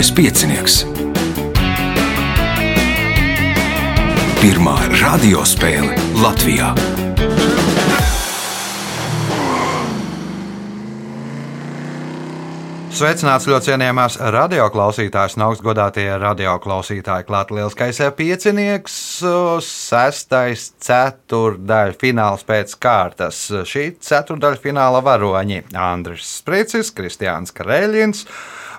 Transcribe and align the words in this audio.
Mazais 0.00 0.16
piecinieks. 0.16 0.74
Pirmā 4.40 4.72
radiospēle 4.96 5.92
Latvijā. 6.16 6.70
Sveicināts 12.96 13.44
ļoti 13.44 13.68
cienījamās 13.68 14.16
radioklausītājas 14.32 15.36
un 15.36 15.44
augstgadātie 15.50 16.06
radioklausītāji. 16.22 17.26
Klāt 17.28 17.52
lielskais 17.52 18.00
piecinieks, 18.16 18.96
sestais 19.66 20.70
ceturdaļa 20.80 21.98
fināls 22.00 22.46
pēc 22.48 22.72
kārtas. 22.80 23.42
Šī 23.68 23.84
ceturdaļa 24.00 24.62
fināla 24.64 25.04
varoņi- 25.04 25.60
Andris 25.90 26.24
Spricis, 26.40 26.88
Kristiāns 26.96 27.52
Kareļins. 27.52 28.24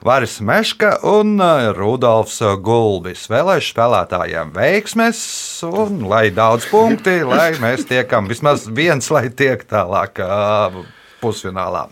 Varis 0.02 0.40
Meška 0.42 0.96
un 1.06 1.36
Rudolfs 1.78 2.40
Gulbis. 2.66 3.28
Vēlēšu 3.30 3.76
spēlētājiem 3.76 4.50
veiksmes 4.56 5.20
un 5.68 6.00
lai 6.10 6.32
daudz 6.34 6.66
punkti, 6.72 7.20
lai 7.22 7.52
mēs 7.62 7.86
tiekam 7.86 8.26
vismaz 8.26 8.66
viens, 8.66 9.12
lai 9.14 9.28
tiek 9.30 9.62
tālāk 9.70 10.18
pusfinālā. 11.22 11.84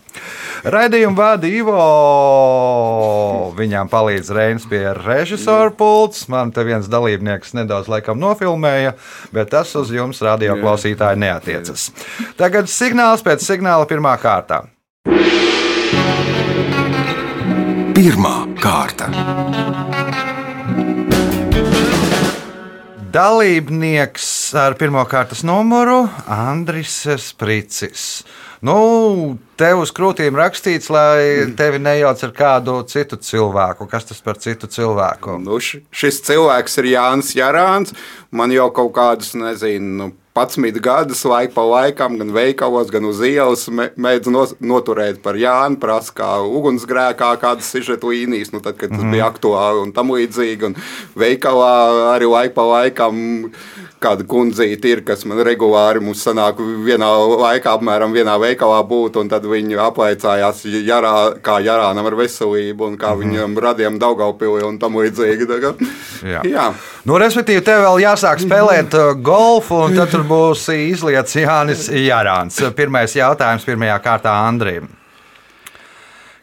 Raidījumu 0.66 1.14
vada 1.14 1.46
Ivo. 1.46 1.76
Viņām 3.54 3.86
palīdz 3.92 4.32
Reinas 4.34 4.66
pie 4.66 4.82
režisora 4.98 5.70
pults. 5.70 6.26
Man 6.32 6.50
te 6.50 6.66
viens 6.66 6.90
dalībnieks 6.90 7.54
nedaudz 7.60 7.86
laikam 7.92 8.18
nofilmēja, 8.18 8.96
bet 9.30 9.54
tas 9.54 9.70
uz 9.78 9.94
jums, 9.94 10.18
radio 10.26 10.58
klausītāji, 10.58 11.22
neatiecas. 11.22 11.92
Tagad 12.40 12.66
signāls 12.74 13.22
pēc 13.22 13.46
signāla 13.46 13.86
pirmā 13.86 14.18
kārtā. 14.18 14.64
Pirmā 18.00 18.46
kārta. 18.56 19.10
Dalībnieks 23.12 24.28
ar 24.56 24.72
pirmā 24.80 25.02
kārtas 25.04 25.42
numuru 25.44 25.98
Andris 26.24 26.94
Spricis. 27.20 28.06
Nu, 28.64 28.78
tev 29.60 29.82
uz 29.82 29.92
krūtīm 29.92 30.32
rakstīts, 30.40 30.88
lai 30.88 31.52
tevi 31.60 31.82
nejauc 31.84 32.24
ar 32.24 32.32
kādu 32.40 32.78
citu 32.88 33.20
cilvēku. 33.20 33.84
Kas 33.92 34.08
tas 34.08 34.24
par 34.24 34.40
citu 34.40 34.70
cilvēku? 34.72 35.36
Nu, 35.44 35.60
šis 35.60 36.22
cilvēks 36.24 36.80
ir 36.80 36.92
Jānis 36.94 37.36
Jārāns. 37.36 37.92
Man 38.32 38.56
jau 38.56 38.70
kaut 38.80 38.94
kādus, 38.96 39.34
nezinu, 39.36 39.92
nu, 40.00 40.10
11 40.40 40.80
gadus 40.84 41.24
laika 41.28 41.54
pa 41.54 41.64
laikam, 41.66 42.16
gan 42.20 42.32
veikalos, 42.34 42.90
gan 42.92 43.06
uz 43.08 43.20
ielas 43.26 43.66
mēdz 43.70 44.32
noturēt 44.60 45.20
par 45.24 45.38
Jānu, 45.40 45.80
prasa 45.82 46.14
kā 46.16 46.30
ugunsgrēkā 46.44 47.32
kādas 47.42 47.70
sižeta 47.72 48.10
līnijas, 48.10 48.54
nu, 48.54 48.62
tad, 48.64 48.78
kad 48.80 48.94
tas 48.94 49.04
bija 49.04 49.28
aktuāli 49.30 49.84
un 49.84 49.94
tam 49.96 50.12
līdzīgi. 50.16 50.70
Un 50.70 50.78
veikalā 51.18 51.74
arī 52.14 52.30
laika 52.30 52.56
pa 52.56 52.66
laikam 52.74 53.22
kāda 54.00 54.24
kundzīte 54.28 54.88
ir, 54.88 55.02
kas 55.04 55.26
man 55.28 55.42
regulāri 55.44 56.00
mums 56.04 56.22
sanāk 56.24 56.60
vienā 56.60 57.08
laikā, 57.28 57.74
apmēram 57.76 58.14
vienā 58.16 58.36
veikalā 58.40 58.80
būt, 58.88 59.18
un 59.20 59.28
tad 59.32 59.44
viņi 59.48 59.76
aplaicājās, 59.80 60.64
jarā, 60.86 61.14
kā 61.44 61.58
Jarānam 61.64 62.08
ar 62.08 62.16
veselību, 62.22 62.90
un 62.90 62.96
kā 63.00 63.12
viņam 63.20 63.58
radījām 63.60 64.00
Daugaupili 64.00 64.64
un 64.66 64.80
tam 64.80 64.96
līdzīgi. 65.00 65.48
Jā. 66.24 66.44
Jā. 66.48 66.70
Nu, 67.08 67.16
respektīvi, 67.16 67.62
tev 67.64 67.80
vēl 67.86 68.02
jāsāk 68.02 68.42
spēlēt 68.42 68.92
uh, 68.98 69.14
golfu, 69.16 69.78
un 69.86 69.96
tad 69.96 70.10
tur 70.12 70.26
būs 70.28 70.66
izlietis 70.74 71.38
Jānis 71.40 71.86
Jārāns. 71.88 72.60
Pirmais 72.76 73.16
jautājums 73.16 73.64
pirmajā 73.64 73.96
kārtā 74.04 74.34
Andrim. 74.44 74.90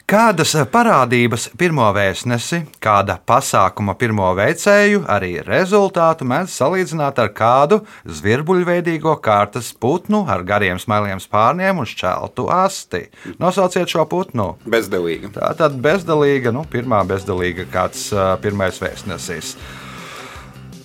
Kādas 0.07 0.53
parādības 0.71 1.49
pirmo 1.59 1.85
vēstnesi, 1.91 2.61
kāda 2.81 3.17
pasākuma 3.27 3.91
pirmo 3.99 4.29
veicēju, 4.39 5.01
arī 5.11 5.33
rezultātu 5.43 6.25
mēdz 6.25 6.53
salīdzināt 6.55 7.19
ar 7.19 7.33
kādu 7.35 7.81
zvirbuļveidīgo 8.07 9.17
kārtas 9.21 9.73
putnu 9.75 10.21
ar 10.31 10.45
gariem 10.47 10.79
smailiem 10.79 11.19
spārniem 11.19 11.83
un 11.83 11.89
šķeltu 11.91 12.47
asti? 12.55 13.03
Nosauciet 13.37 13.91
šo 13.91 14.07
putnu! 14.09 14.53
Bezdelīga. 14.65 15.35
Tā 15.35 15.51
tad 15.59 15.75
bezdalīga, 15.83 16.55
nu, 16.55 16.63
pirmā 16.71 17.03
bezdalīga 17.05 17.67
kāds 17.75 18.07
uh, 18.15 18.31
pirmais 18.39 18.79
vēstnesis. 18.81 19.57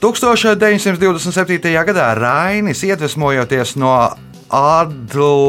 1927. 0.03 1.85
gadā 1.87 2.15
Rainis, 2.19 2.81
iedvesmojoties 2.83 3.77
no 3.79 4.11
Adalberta 4.51 5.45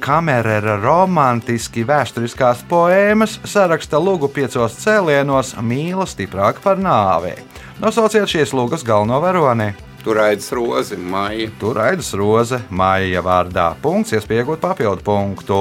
Kamerera 0.00 0.78
romantiski 0.80 1.84
vēsturiskās 1.84 2.62
poēmas, 2.70 3.34
saraksta 3.44 4.00
lūgu 4.00 4.30
piecos 4.32 4.72
cēlienos 4.80 5.52
mīla 5.60 6.06
stiprāk 6.08 6.62
par 6.64 6.80
nāvi. 6.80 7.34
Nosauciet 7.84 8.24
šīs 8.24 8.56
lūgas 8.56 8.80
galveno 8.88 9.20
varoni. 9.20 9.74
Tur 10.00 10.16
raidas 10.16 10.48
rozi, 10.56 10.96
maija. 10.96 11.50
Tur 11.60 11.76
raidas 11.76 12.14
roze, 12.16 12.62
maija 12.72 13.20
vārdā. 13.20 13.74
Punkts, 13.84 14.16
iespējot 14.16 14.64
papildu 14.64 15.04
punktu. 15.04 15.60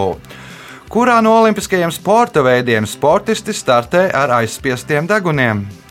Kurā 0.87 1.19
no 1.19 1.35
olimpiskajiem 1.41 1.91
sporta 1.91 2.39
veidiem 2.39 2.87
sportisti 2.87 3.51
startē 3.51 4.07
ar 4.15 4.31
aizspiestiem 4.39 5.11
deguniem? 5.11 5.88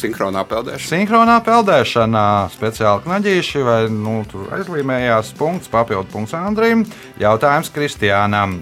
Sinhronā 0.00 0.46
peldēšana. 0.48 0.88
Sinhronā 0.88 1.36
peldēšanā 1.44 2.26
speciāli 2.54 3.04
knaģīši 3.04 3.64
vai 3.66 3.80
nu, 3.92 4.20
tur 4.30 4.48
aizlīmējās 4.56 5.34
punkts, 5.38 5.68
papildu 5.72 6.08
punkts 6.12 6.36
Andrim. 6.38 6.86
Jautājums 7.20 7.72
Kristiānam. 7.74 8.60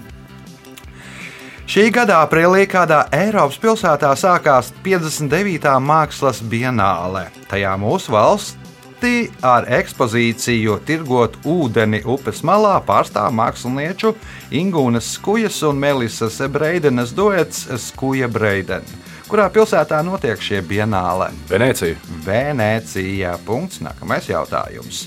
Šī 1.69 1.91
gada 1.93 2.23
aprīlī 2.25 2.63
kādā 2.65 3.03
Eiropas 3.13 3.59
pilsētā 3.61 4.09
sākās 4.17 4.71
59. 4.81 5.75
mākslas 5.85 6.39
bienāle. 6.41 7.27
Tajā 7.51 7.75
mūsu 7.77 8.15
valstī 8.15 9.13
ar 9.45 9.69
ekspozīciju 9.77 10.79
Tirgot 10.87 11.37
ūdeni 11.45 12.01
upes 12.09 12.41
malā 12.41 12.79
pārstāv 12.87 13.29
mākslinieču 13.37 14.15
Ingūnas 14.49 15.13
Skujas 15.13 15.61
un 15.69 15.77
Melisas 15.79 16.41
Breidenes 16.49 17.13
duets 17.13 17.67
Skuja 17.85 18.27
Breidena. 18.33 18.99
Kurā 19.29 19.43
pilsētā 19.53 19.99
notiek 20.01 20.41
šie 20.41 20.57
bienāle? 20.65 21.27
Venecija. 21.45 21.99
Venecija. 22.25 23.35
Punkts. 23.45 23.77
Nākamais 23.85 24.25
jautājums. 24.25 25.03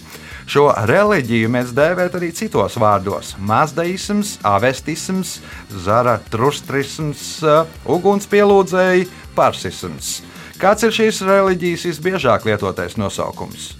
Šo 0.46 0.68
reliģiju 0.86 1.50
mēs 1.50 1.72
dēvējam 1.74 2.20
arī 2.20 2.28
citos 2.30 2.78
vārdos- 2.78 3.32
mazdaisms, 3.50 4.36
avestisms, 4.46 5.40
zaratrustrisms, 5.74 7.42
ugunspielūdzēji, 7.82 9.08
parsisms. 9.34 10.22
Kāds 10.54 10.86
ir 10.86 10.94
šīs 10.94 11.22
reliģijas 11.26 11.90
visbiežāk 11.90 12.46
lietotais 12.46 12.94
nosaukums? 12.94 13.72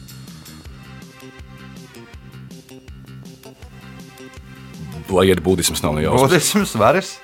Lai 5.13 5.29
iet 5.29 5.39
budisms, 5.45 5.83
nav 5.85 5.95
nejausmas. 5.95 6.31
Budisms, 6.33 6.75
varas, 6.75 7.19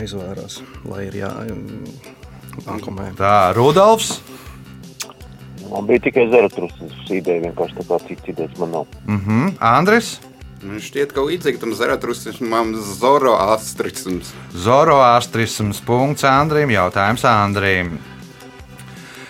aizvērās, 0.00 0.60
lai 0.88 1.06
ir 1.08 1.18
jā, 1.22 1.30
nākamajā. 2.66 3.16
tā 3.18 3.36
Rudolfs, 3.56 4.20
Man 5.64 5.86
bija 5.88 6.04
tikai 6.04 6.28
Zaratrusas 6.30 6.92
ideja, 7.10 7.40
vienkārši 7.48 7.74
tā 7.80 7.84
kā 7.88 7.96
cits 8.06 8.28
idejas 8.30 8.58
man 8.60 8.70
nav. 8.70 8.86
mhm, 9.08 9.56
Andris, 9.58 10.18
Man 10.64 10.80
šķiet, 10.80 11.10
ka 11.12 11.20
līdzīgi 11.20 11.60
tam 11.60 11.74
Zaratrusam 11.76 12.72
Zoroastrisms. 12.96 14.30
Zoroastrisms. 14.56 15.80
Punkts 15.84 16.24
Andrim. 16.24 16.70
Jautājums 16.72 17.24
Andrim. 17.28 17.98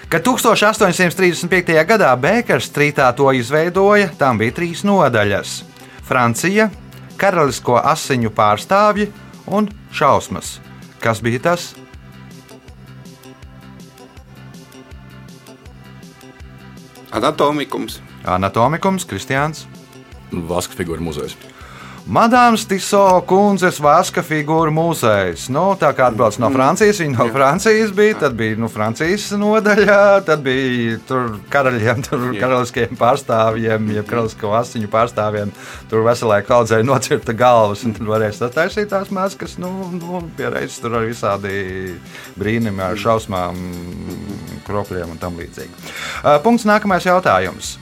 Kad 0.08 0.22
1835. 0.22 1.74
gadā 1.88 2.12
Bēkers 2.14 2.68
strītā 2.70 3.08
to 3.18 3.32
izveidoja, 3.34 4.12
tam 4.18 4.38
bija 4.38 4.54
trīs 4.54 4.84
nodaļas- 4.86 5.64
Francija, 6.08 6.68
karalisko 7.18 7.80
asiņu 7.82 8.30
pārstāvji 8.30 9.08
un 9.46 9.68
šausmas. 9.92 10.58
Kas 11.00 11.20
bija 11.22 11.40
tas? 11.40 11.74
Anatomikums. 17.14 18.00
Anatomikums, 18.24 19.04
Kristians. 19.06 19.66
Vaska 20.32 20.74
figūra 20.74 21.04
muzejs. 21.04 21.36
Madāms 22.04 22.66
Tiso 22.68 23.00
kundzes 23.24 23.78
vaska 23.80 24.20
figūra 24.20 24.68
muzejs. 24.76 25.46
Nu, 25.48 25.62
tā 25.80 25.88
kā 25.96 26.10
atbrauc 26.10 26.36
no 26.36 26.50
Francijas, 26.52 26.98
viņa 27.00 27.16
no 27.16 27.26
Francijas 27.32 27.94
bija, 27.96 28.18
tad 28.20 28.34
bija 28.36 28.58
nu, 28.60 28.68
Francijas 28.68 29.30
nodaļa, 29.40 29.96
tad 30.26 30.42
bija 30.44 30.98
tur 31.08 31.38
karaļiem, 31.48 32.02
tur 32.04 32.26
karaliskajiem 32.36 33.00
pārstāvjiem, 33.00 33.88
jeb 33.96 34.10
karalisko 34.10 34.52
asiņu 34.58 34.90
pārstāvjiem. 34.92 35.54
Tur 35.88 36.04
veselai 36.04 36.42
kaudzei 36.44 36.82
nocirta 36.84 37.32
galvas, 37.32 37.86
un 37.88 37.96
tad 37.96 38.04
varēja 38.12 38.36
sataisīt 38.42 38.92
tās 38.92 39.08
maskas. 39.08 39.56
Nu, 39.56 39.72
nu, 39.96 40.20
pierādījis 40.36 40.78
tur 40.84 40.98
arī 41.00 41.14
visādi 41.14 41.56
brīnumi 42.36 42.84
ar 42.84 43.00
šausmām, 43.00 43.64
kropļiem 44.68 45.16
un 45.16 45.24
tam 45.24 45.40
līdzīgi. 45.40 45.88
Punkts 46.44 46.68
nākamais 46.68 47.08
jautājums. 47.08 47.78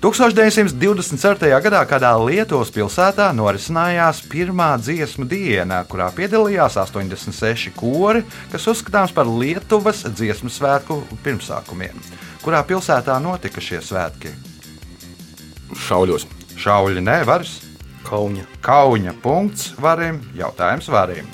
1924. 0.00 1.60
gadā 1.60 1.80
kādā 1.84 2.14
Lietuvas 2.16 2.70
pilsētā 2.72 3.26
norisinājās 3.36 4.22
pirmā 4.32 4.70
dziesmu 4.80 5.26
diena, 5.28 5.82
kurā 5.84 6.06
piedalījās 6.16 6.78
86 6.80 7.74
kori, 7.76 8.22
kas 8.48 8.64
uzskatāms 8.72 9.12
par 9.12 9.28
Lietuvas 9.28 10.06
dziesmu 10.08 10.48
svētku 10.48 11.02
pirmsākumiem. 11.20 12.00
Kurā 12.40 12.62
pilsētā 12.64 13.18
notika 13.20 13.60
šie 13.60 13.82
svētki? 13.84 14.32
Šauļos. 15.84 16.24
Šauļi 16.60 17.04
nevaras, 17.04 17.58
Kauņa. 18.08 18.46
Kauņa 18.64 19.14
punkts 19.22 19.74
varim, 19.80 20.22
jautājums 20.34 20.88
varim. 20.90 21.28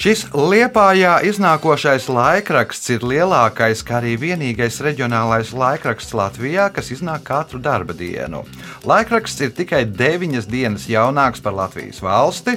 Šis 0.00 0.22
Liepājā 0.32 1.18
iznākošais 1.28 2.06
laikraksts 2.08 2.88
ir 2.94 3.02
lielākais, 3.04 3.82
kā 3.84 3.98
arī 3.98 4.14
vienīgais 4.22 4.78
reģionālais 4.80 5.50
laikraksts 5.52 6.16
Latvijā, 6.16 6.70
kas 6.72 6.88
iznāk 6.94 7.26
katru 7.28 7.60
darba 7.60 7.92
dienu. 7.92 8.40
Laikraksts 8.88 9.44
ir 9.44 9.52
tikai 9.58 9.82
deviņas 9.84 10.48
dienas 10.48 10.88
jaunāks 10.88 11.44
par 11.44 11.58
Latvijas 11.58 12.00
valsti, 12.00 12.56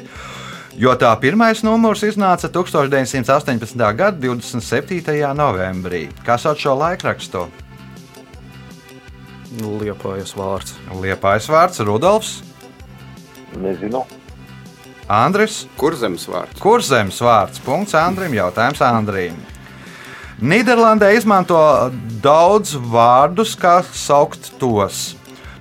jo 0.80 0.96
tā 0.96 1.12
pirmais 1.20 1.66
numurs 1.68 2.06
iznāca 2.08 2.48
1918. 2.48 3.76
gada 3.92 4.16
27. 4.24 5.04
novembrī. 5.36 6.06
Kā 6.24 6.40
sauc 6.40 6.64
šo 6.64 6.80
laikrakstu? 6.80 7.50
Liepājas 9.60 10.32
vārds. 10.40 10.80
Liepais 11.04 11.52
vārds 11.52 11.84
Rudolfs, 11.84 12.38
Nezinu. 13.60 14.08
Andris. 15.08 15.64
Kur 15.80 15.96
zemes 16.00 16.28
vārds? 16.30 16.60
Kurzems 16.64 17.20
vārds? 17.24 17.60
Punkts 17.64 17.96
Andrim. 17.98 18.34
Jautājums 18.38 18.82
Andrim. 18.86 19.36
Nīderlandē 20.44 21.14
izmanto 21.16 21.58
daudz 22.24 22.74
vārdus, 22.76 23.54
kā 23.60 23.82
saukt 23.96 24.50
tos. 24.60 25.14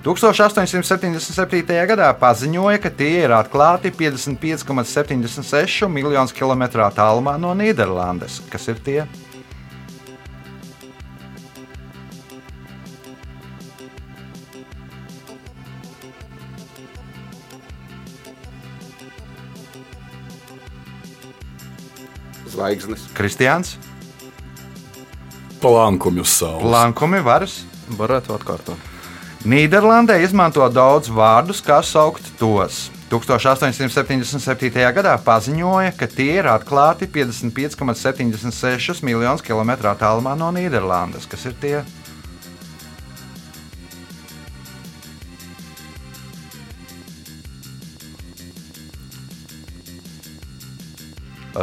1877. 0.03 1.63
gadā 1.87 2.09
paziņoja, 2.19 2.79
ka 2.83 2.89
tie 2.91 3.23
ir 3.23 3.31
atklāti 3.31 3.93
55,76 3.95 5.87
miljonus 5.87 6.35
kilometru 6.35 6.83
attālumā 6.83 7.37
no 7.39 7.53
Nīderlandes. 7.55 8.41
Kas 8.51 8.67
ir 8.67 8.81
tie? 8.83 9.05
Zvaigznes. 22.63 23.01
Kristians, 23.13 23.77
Plankumi 25.63 26.19
uz 26.19 26.27
saules. 26.27 26.63
Lankumi, 26.67 27.21
varas. 27.23 27.61
Varētu 27.95 28.33
atkārtot. 28.35 28.89
Nīderlandē 29.47 30.17
izmanto 30.23 30.63
daudz 30.71 31.07
vārdus, 31.11 31.61
kā 31.63 31.81
saukt 31.83 32.23
tos. 32.39 32.89
1877. 33.11 34.83
gadā 34.95 35.13
paziņoja, 35.23 35.93
ka 35.95 36.07
tie 36.07 36.39
ir 36.41 36.47
atklāti 36.51 37.07
55,76 37.07 39.03
miljonus 39.07 39.43
kilometru 39.43 39.91
attālumā 39.91 40.35
no 40.35 40.51
Nīderlandes. 40.55 41.27
Kas 41.31 41.47
ir 41.47 41.55
tie? 41.59 41.83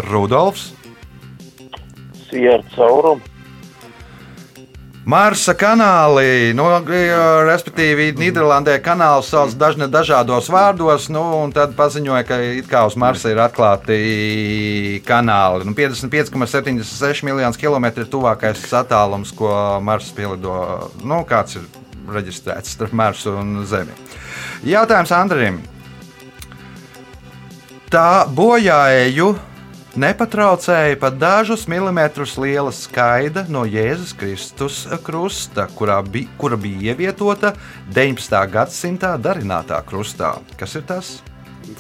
Rudolfs, 0.09 0.71
Sierra 2.31 2.65
caurumu. 2.77 3.31
Marsa 5.11 5.55
kanāli, 5.57 6.53
nu, 6.55 6.67
respektīvi, 7.49 8.11
Nīderlandē 8.21 8.77
kanāls 8.85 9.31
sauc 9.33 9.55
dažne 9.59 9.89
dažādos 9.91 10.51
vārdos, 10.53 11.09
nu, 11.11 11.23
un 11.41 11.55
tad 11.57 11.73
paziņoja, 11.79 12.21
ka 12.29 12.39
it 12.61 12.69
kā 12.71 12.85
uz 12.87 12.99
Marsa 13.01 13.33
ir 13.33 13.41
atklāti 13.41 15.01
kanāli. 15.09 15.65
Nu, 15.67 15.73
55,76 15.75 17.25
miljonus 17.27 17.59
kilometru 17.59 18.05
ir 18.05 18.13
tuvākais 18.13 18.63
attālums, 18.77 19.33
ko 19.35 19.51
Marsa 19.83 20.15
pielido, 20.15 20.55
nu, 21.01 21.25
kāds 21.27 21.57
ir 21.59 21.67
reģistrēts 22.13 22.77
starp 22.77 22.93
Marsu 22.93 23.35
un 23.41 23.65
Zemi. 23.67 23.97
Jautājums 24.69 25.17
Andrim. 25.17 25.63
Tā 27.91 28.29
bojāēju 28.31 29.33
nepatraucēja 29.99 30.99
pat 31.01 31.17
dažus 31.19 31.67
milimetrus 31.71 32.37
liela 32.39 32.73
skaida 32.75 33.47
no 33.49 33.65
Jēzus 33.67 34.13
Kristus 34.19 34.85
krusta, 35.07 35.67
kurā 35.75 35.99
bi, 36.05 36.27
kura 36.39 36.59
bija 36.61 36.93
ievietota 36.93 37.55
19. 37.95 38.39
gadsimta 38.53 39.17
darinātā 39.19 39.81
krustā. 39.87 40.37
Kas 40.61 40.77
ir 40.79 40.87
tas? 40.87 41.19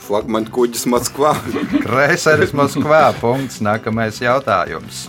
Flagmaņa 0.06 0.50
kuģis 0.54 0.86
Moskvā. 0.90 1.34
Kreiseris 1.84 2.54
Moskvā. 2.56 3.10
Punkts. 3.20 3.60
Nākamais 3.64 4.20
jautājums. 4.22 5.06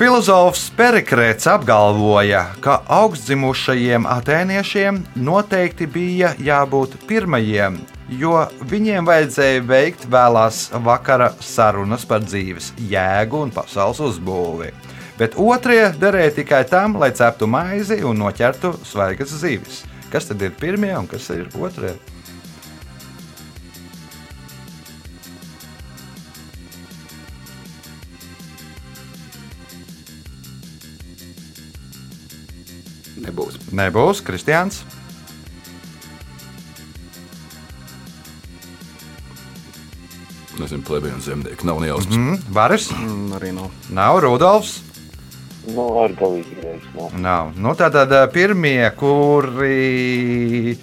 Filozofs 0.00 0.70
Perikrēts 0.78 1.44
apgalvoja, 1.50 2.46
ka 2.64 2.78
augstzimušajiem 2.88 4.06
atēniešiem 4.08 5.02
noteikti 5.20 5.84
bija 5.84 6.30
jābūt 6.40 6.94
pirmajiem, 7.04 7.76
jo 8.10 8.34
viņiem 8.70 9.06
vajadzēja 9.06 9.62
veikt 9.66 10.06
vēlās 10.10 10.68
vakara 10.84 11.30
sarunas 11.44 12.06
par 12.08 12.24
dzīves 12.24 12.72
jēgu 12.90 13.44
un 13.46 13.54
pasaules 13.54 14.00
uzbūvi. 14.10 14.72
Bet 15.20 15.36
otrie 15.36 15.90
derēja 16.00 16.34
tikai 16.40 16.62
tam, 16.68 16.96
lai 17.00 17.12
ceptu 17.14 17.46
maizi 17.50 18.00
un 18.06 18.18
noķertu 18.22 18.72
svaigas 18.88 19.34
zivis. 19.42 19.82
Kas 20.10 20.26
tad 20.26 20.42
ir 20.42 20.56
pirmie 20.58 20.94
un 20.96 21.06
kas 21.06 21.28
ir 21.34 21.46
otrie? 21.60 21.94
Nebūs. 33.20 33.60
Nebūs 33.76 34.24
Kristians. 34.24 34.80
Nezinu, 40.70 40.86
plebēji 40.86 41.16
un 41.16 41.22
zemnieki. 41.24 41.66
Nav 41.66 41.80
nejausmas. 41.82 42.14
Mm. 42.14 42.30
Mm, 42.30 42.54
Varis, 42.54 42.90
Mm, 42.94 43.32
arī 43.34 43.52
nav. 43.54 43.70
nav 43.90 44.20
Rudolfs. 44.22 44.76
Nu, 45.66 45.98
ar 46.02 46.10
galīgi 46.16 46.54
reiz. 46.62 46.84
Nu. 46.94 47.08
Nav. 47.20 47.50
Nu, 47.58 47.74
tātad 47.74 48.08
ā, 48.14 48.20
pirmie, 48.32 48.86
kuri 48.96 50.76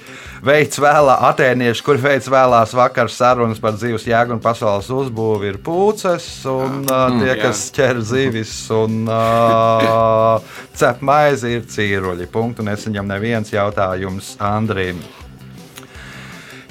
veids 0.43 0.77
vēlā 0.77 1.15
atēnieši, 1.31 1.83
kuri 1.83 2.03
veids 2.03 2.27
vēlās 2.29 2.73
vakar 2.77 3.07
sarunas 3.09 3.59
par 3.63 3.73
dzīves 3.79 4.05
jēgu 4.05 4.35
un 4.35 4.39
pasaules 4.43 4.89
uzbūvi, 4.91 5.53
ir 5.53 5.57
pūces, 5.63 6.27
un 6.51 6.83
mm, 6.83 7.21
tie, 7.23 7.31
jā. 7.31 7.37
kas 7.41 7.63
ķer 7.71 8.01
zivis 8.05 8.53
un 8.75 9.07
uh, 9.07 10.37
cep 10.77 10.99
maizi, 11.01 11.55
ir 11.57 11.63
cīruļi. 11.63 12.27
Punktu 12.27 12.67
nesaņem 12.67 13.07
neviens 13.07 13.53
jautājums 13.55 14.35
Andrim. 14.39 14.99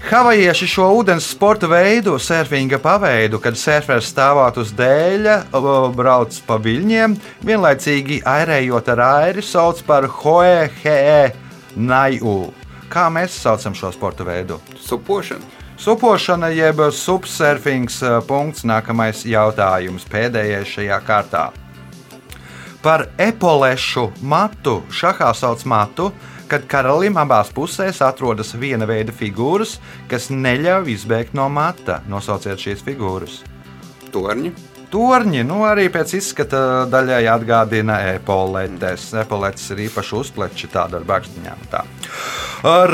Havajieši 0.07 0.69
šo 0.71 0.85
ūdens 1.01 1.25
sporta 1.33 1.67
veidu, 1.67 2.13
surfinga 2.23 2.79
paveidu, 2.79 3.41
kad 3.43 3.57
surfers 3.59 4.07
stāvot 4.13 4.55
uz 4.63 4.71
dēļa, 4.79 5.35
brauc 5.99 6.37
pa 6.47 6.61
viļņiem, 6.63 7.17
vienlaicīgi 7.43 8.21
airējot 8.23 8.91
ar 8.95 9.03
airi, 9.03 9.43
sauc 9.43 9.83
par 9.89 10.07
hoehe 10.21 11.33
naju. 11.75 12.37
Kā 12.87 13.09
mēs 13.11 13.35
saucam 13.43 13.75
šo 13.75 13.91
sporta 13.97 14.23
veidu? 14.29 14.61
Supošana. 14.79 15.43
Supošana 15.77 16.53
jeb 16.55 16.79
subsurfings. 16.95 17.99
eh, 18.03 18.21
Punkts. 18.29 18.63
Nākamais 18.63 19.27
jautājums, 19.27 20.07
pēdējais 20.07 20.71
šajā 20.71 21.01
kārtā. 21.03 21.51
Par 22.83 23.09
epolešu 23.19 24.13
matu 24.23 24.83
šahā 24.89 25.35
sauc 25.35 25.65
matu, 25.65 26.13
kad 26.51 26.67
karalim 26.71 27.19
abās 27.21 27.51
pusēs 27.55 28.03
atrodas 28.05 28.55
viena 28.59 28.87
veida 28.89 29.15
figūras, 29.15 29.77
kas 30.11 30.31
neļauj 30.31 30.95
izbēgt 30.95 31.37
no 31.39 31.49
mata. 31.53 32.01
Nosauciet 32.11 32.63
šīs 32.63 32.87
figūras. 32.87 33.43
Torņi. 34.15 34.55
Torņi 34.87 35.43
nu, 35.43 35.65
arī 35.67 35.89
pēc 35.91 36.13
izskata 36.21 36.61
daļai 36.91 37.25
atgādina 37.33 37.99
epoletes. 38.13 39.09
Epoletes 39.19 39.67
ir 39.75 39.83
īpaši 39.89 40.15
uzpleči 40.21 40.71
tāda 40.71 41.01
ar 41.01 41.09
bakstiņām. 41.09 41.65
Tā. 41.73 41.83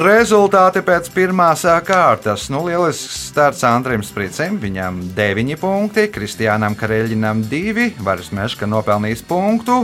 Rezultāti 0.00 0.80
pēc 0.86 1.10
pirmās 1.12 1.66
kārtas. 1.86 2.48
Nu, 2.52 2.64
lielisks 2.66 3.28
starts 3.28 3.62
Andrim 3.68 4.02
Sprīcim. 4.04 4.56
Viņam 4.62 5.02
9 5.16 5.60
punkti, 5.60 6.08
Kristiānam 6.12 6.74
Kareļinam 6.80 7.44
2, 7.52 7.92
Varis 8.02 8.32
Meška 8.32 8.66
nopelnījis 8.72 9.26
punktu. 9.28 9.82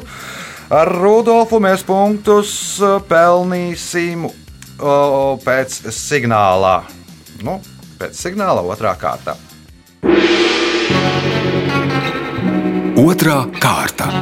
Ar 0.69 0.91
Rudolfu 1.01 1.61
mēs 1.65 1.81
punktus 1.87 2.51
ā, 2.85 2.99
pelnīsim 3.09 4.29
pēc 5.45 5.79
signālā. 5.97 6.77
Nu, 7.43 7.59
pēc 7.99 8.19
signāla 8.27 8.63
otrā 8.63 8.93
kārta. 9.01 9.39
Otra 12.99 13.45
kārta. 13.63 14.13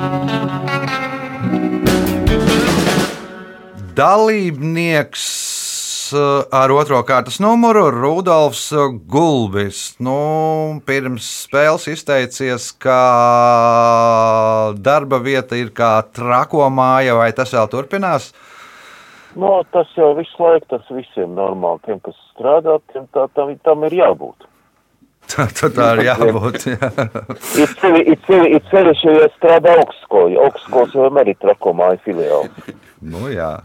dalībnieks 3.96 5.45
ar 6.14 6.72
otro 6.74 6.98
kārtas 7.06 7.38
numuru 7.42 7.86
Rudolfs 7.94 8.68
Gulbis. 9.10 9.80
Nu, 10.02 10.16
pirms 10.86 11.28
spēles 11.46 11.86
izteicies, 11.92 12.70
ka 12.82 12.98
darba 14.76 15.20
vieta 15.22 15.58
ir 15.58 15.70
kā 15.76 15.94
trako 16.16 16.68
māja, 16.72 17.16
vai 17.18 17.30
tas 17.36 17.54
vēl 17.56 17.70
turpinās? 17.72 18.32
No, 19.36 19.60
tas 19.72 19.90
jau 19.96 20.14
visu 20.16 20.40
laiku, 20.40 20.66
tas 20.72 20.92
visiem 20.92 21.34
normāli, 21.36 21.82
tiem, 21.84 22.02
kas 22.04 22.16
strādā, 22.32 22.78
tiem 22.92 23.04
tā, 23.12 23.26
tam, 23.36 23.52
tam 23.64 23.84
ir 23.88 23.98
jābūt. 24.02 24.46
Tā, 25.32 25.48
tā, 25.50 25.68
tā 25.74 25.86
ir 25.96 26.04
jābūt. 26.06 26.68
Jā. 26.70 26.88
Ir 27.58 27.72
sevišķi, 28.70 29.08
ja 29.10 29.26
strādā 29.34 29.72
augstskola, 29.82 30.44
augstskolas 30.44 30.94
jau 30.94 31.08
arī 31.18 31.34
trakomāja 31.42 31.98
filiāli. 32.04 32.75
Nu, 33.04 33.26
jā, 33.28 33.60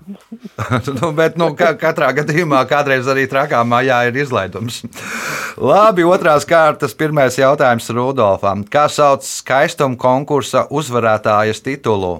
nu, 0.98 1.12
bet 1.16 1.38
nu, 1.40 1.54
ka, 1.56 1.72
katrā 1.80 2.10
gadījumā 2.18 2.66
kādreiz 2.68 3.08
arī 3.08 3.24
trakā 3.32 3.62
mājā 3.64 4.02
ir 4.10 4.20
izlaidums. 4.26 4.82
Labi, 5.72 6.04
otrās 6.04 6.44
kārtas, 6.48 6.96
pirmais 6.98 7.40
jautājums 7.40 7.88
Rudolfam. 7.96 8.66
Kā 8.68 8.90
sauc 8.92 9.24
skaistuma 9.28 9.96
konkursa 10.00 10.66
uzvarētājas 10.68 11.64
titulu? 11.64 12.20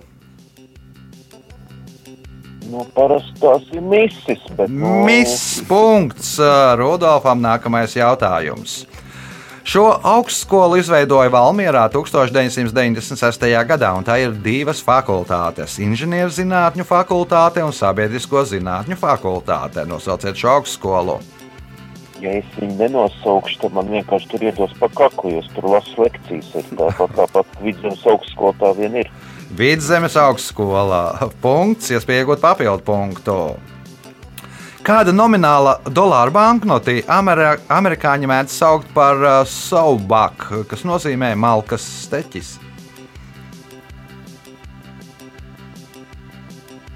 Nu, 2.72 2.86
parasti 2.96 3.36
tās 3.42 3.68
ir 3.76 3.84
misis, 3.84 4.44
bet... 4.56 4.72
Nu, 4.72 5.02
Miss 5.04 5.60
punkts 5.68 6.38
uh, 6.40 6.72
Rudolfam. 6.80 7.42
Nākamais 7.44 7.98
jautājums. 7.98 8.86
Šo 9.64 9.84
augstskolu 10.04 10.80
izveidoja 10.82 11.30
Valmjerā 11.30 11.84
1996. 11.94 13.46
gadā, 13.70 13.92
un 13.94 14.04
tā 14.04 14.18
ir 14.24 14.34
divas 14.34 14.82
fakultātes- 14.82 15.78
inženierzinātņu 15.86 16.86
fakultāte 16.90 17.62
un 17.64 17.72
sabiedrisko 17.72 18.42
zinātņu 18.42 18.98
fakultāte. 18.98 19.86
Nosauciet 19.86 20.36
šo 20.36 20.58
augstskolu. 20.58 21.20
Ja 22.22 22.32
es 22.38 22.46
viņu 22.58 22.78
nenosaukšu, 22.78 23.60
tad 23.62 23.74
man 23.74 23.88
vienkārši 23.90 24.30
tur 24.30 24.40
iedos 24.40 24.74
pa 24.80 24.88
kaklu, 24.90 25.32
jo 25.36 25.42
tur 25.56 25.70
lasu 25.70 26.06
lekcijas. 26.06 26.56
Ir 26.56 26.64
tāpat, 26.78 27.14
tāpat 27.18 27.46
vidzemes 27.62 28.06
augstskola 28.06 28.54
tā 28.54 28.76
vien 28.78 28.96
ir. 28.96 29.10
Vidzemes 29.52 30.16
augstskolā. 30.16 31.30
Punkts, 31.42 31.90
iespēja 31.92 32.24
iegūt 32.24 32.40
papildu 32.40 32.86
punktu. 32.88 33.38
Kāda 34.82 35.12
nomināla 35.14 35.76
dolāra 35.94 36.34
banknoti 36.34 37.04
Ameri 37.16 37.46
amerikāņi 37.76 38.30
mēdz 38.32 38.56
saukt 38.62 38.90
par 38.96 39.22
uh, 39.22 39.36
saubak, 39.46 40.48
kas 40.72 40.82
nozīmē 40.90 41.30
malkas 41.38 41.86
steķis? 42.08 42.56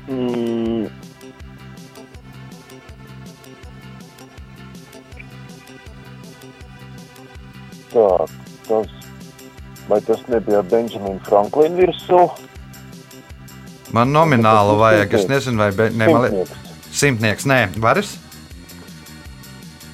Mm. 0.10 0.90
Tā, 7.94 8.08
tas, 8.68 8.90
vai 9.88 10.02
tas 10.10 10.26
nebija 10.32 10.62
Benjamina 10.68 11.22
Franklina 11.28 11.80
virsū? 11.80 12.26
Man 13.96 14.12
nomināli 14.12 14.76
vajag, 14.82 15.14
es 15.20 15.28
nezinu, 15.32 15.62
vai 15.62 15.70
be, 15.78 15.90
ne, 15.96 16.08
man 16.12 16.26
li- 16.26 16.46
Simtnieks. 16.96 17.44
nē, 17.50 17.68
varas 17.84 18.16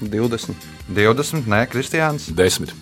20. 0.02 0.56
20, 0.90 1.46
nē, 1.50 1.66
Kristiāns. 1.70 2.30
10. 2.36 2.74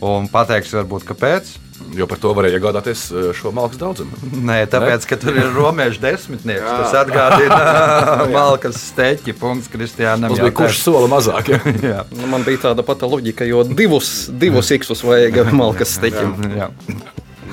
Un 0.00 0.28
pateiks, 0.32 0.72
varbūt, 0.74 1.04
kāpēc? 1.08 1.50
Jo 1.96 2.06
par 2.06 2.20
to 2.22 2.30
varēja 2.36 2.58
iegādāties 2.58 3.02
eh, 3.10 3.28
šo 3.34 3.50
malku 3.56 3.78
daudzumu. 3.80 4.18
Nē, 4.46 4.58
tāpēc, 4.70 5.06
ka 5.08 5.16
tur 5.18 5.34
ir 5.40 5.48
romiešu 5.54 6.02
desmitnieks. 6.02 6.62
Tas 6.62 6.94
atgādina 7.00 7.58
malkas 8.36 8.78
steķi. 8.92 9.34
Punkts 9.40 9.70
Kristiānam. 9.72 10.30
Tas 10.34 10.42
bija 10.44 10.54
kurš 10.60 10.82
sola 10.84 11.08
mazāk. 11.10 11.50
Ja? 11.54 11.60
Jā. 11.92 12.02
Nu, 12.14 12.28
man 12.30 12.44
bija 12.46 12.66
tāda 12.68 12.84
pati 12.86 13.08
loģika, 13.10 13.48
jo 13.48 13.64
divus, 13.66 14.28
divus 14.30 14.70
iksus 14.76 15.02
vajag 15.06 15.40
malkas 15.56 15.96
steķim. 15.98 16.36
Jā. 16.60 16.70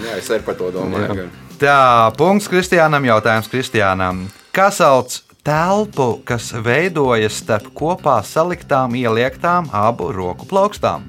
Jā, 0.04 0.18
es 0.20 0.30
arī 0.30 0.44
par 0.46 0.60
to 0.60 0.70
domāju. 0.76 1.22
gan. 1.24 1.32
Tā, 1.58 1.78
punkts 2.20 2.52
Kristiānam. 2.52 3.08
Jautājums 3.08 3.50
Kristiānam. 3.50 4.28
Kā 4.54 4.68
sauc 4.76 5.22
telpu, 5.48 6.18
kas 6.28 6.50
veidojas 6.52 7.38
starp 7.40 7.70
kopā 7.78 8.20
saliktām, 8.28 8.98
ieliektām 9.00 9.70
abu 9.72 10.10
roku 10.12 10.48
plaukstām? 10.50 11.06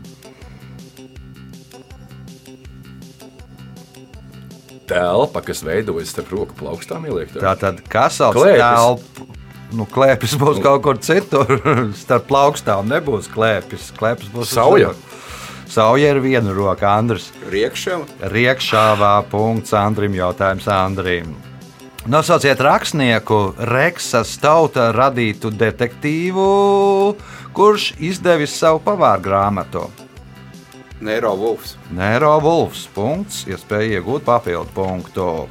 Telpa, 4.89 5.43
kas 5.45 5.65
veidojas 5.67 6.15
starp 6.15 6.31
roku 6.33 6.55
plaukstām 6.61 7.09
ieliktā. 7.11 7.43
Tā 7.43 7.57
tad, 7.59 7.83
kas 7.91 8.21
sauc 8.23 8.39
telpu? 8.39 9.27
Nu, 9.75 9.85
klēpis 9.85 10.39
būs 10.41 10.63
kaut 10.65 10.81
kur 10.87 10.97
citur. 11.05 11.51
Starp 12.03 12.25
plaukstām 12.31 12.89
nebūs 12.89 13.27
klēpis. 13.29 13.91
Klēpis 13.99 14.31
būs 14.33 14.55
Sauja. 14.57 14.95
rokas. 14.95 15.27
Sauja 15.69 16.15
ir 16.15 16.23
viena 16.25 16.55
roka, 16.57 16.89
Andris. 16.89 17.27
Riekšā 17.53 17.99
Riekšāvā 18.33 19.13
punkts 19.29 19.77
Andrim 19.77 20.17
jautājums 20.17 20.71
Andrim. 20.73 21.37
Nosauciet 22.07 22.61
rakstnieku 22.61 23.55
Reksas 23.59 24.37
tauta 24.39 24.93
radītu 24.95 25.51
detektīvu, 25.51 26.45
kurš 27.57 27.91
izdevis 27.99 28.55
savu 28.55 28.79
pavāru 28.85 29.25
grāmatu. 29.25 29.89
Nero 31.01 31.35
Wolfs. 31.37 31.77
Nero 31.91 32.37
Wolfs. 32.43 32.87
Punkts, 32.95 33.43
iespēja 33.51 33.99
iegūt 33.99 34.27
papildu 34.27 34.71
punktu. 34.75 35.49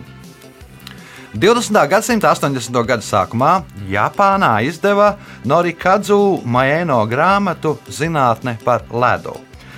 20. 1.38 1.78
gadsimta 1.92 2.32
80. 2.34 2.80
gada 2.88 3.04
sākumā 3.04 3.52
Japānā 3.92 4.54
izdeva 4.66 5.18
Norikadzu 5.46 6.42
Maēno 6.48 7.04
grāmatu 7.12 7.76
Zinātne 7.92 8.56
par 8.64 8.88
ledu. 8.90 9.36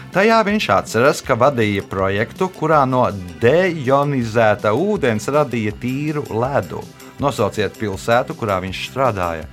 Tajā 0.10 0.40
viņš 0.42 0.66
atceras, 0.74 1.20
ka 1.22 1.36
vadīja 1.38 1.84
projektu, 1.86 2.48
kurā 2.50 2.82
no 2.90 3.04
dejonizēta 3.44 4.72
ūdens 4.74 5.30
radīja 5.30 5.76
tīru 5.78 6.24
ledu. 6.34 6.82
Nosauciet 7.22 7.78
pilsētu, 7.78 8.34
kurā 8.40 8.58
viņš 8.64 8.80
strādāja. 8.90 9.46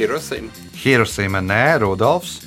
Hirosim. 0.00 0.48
Hirosima, 0.80 1.44
nē, 1.44 1.78
Rudolfs. 1.84 2.45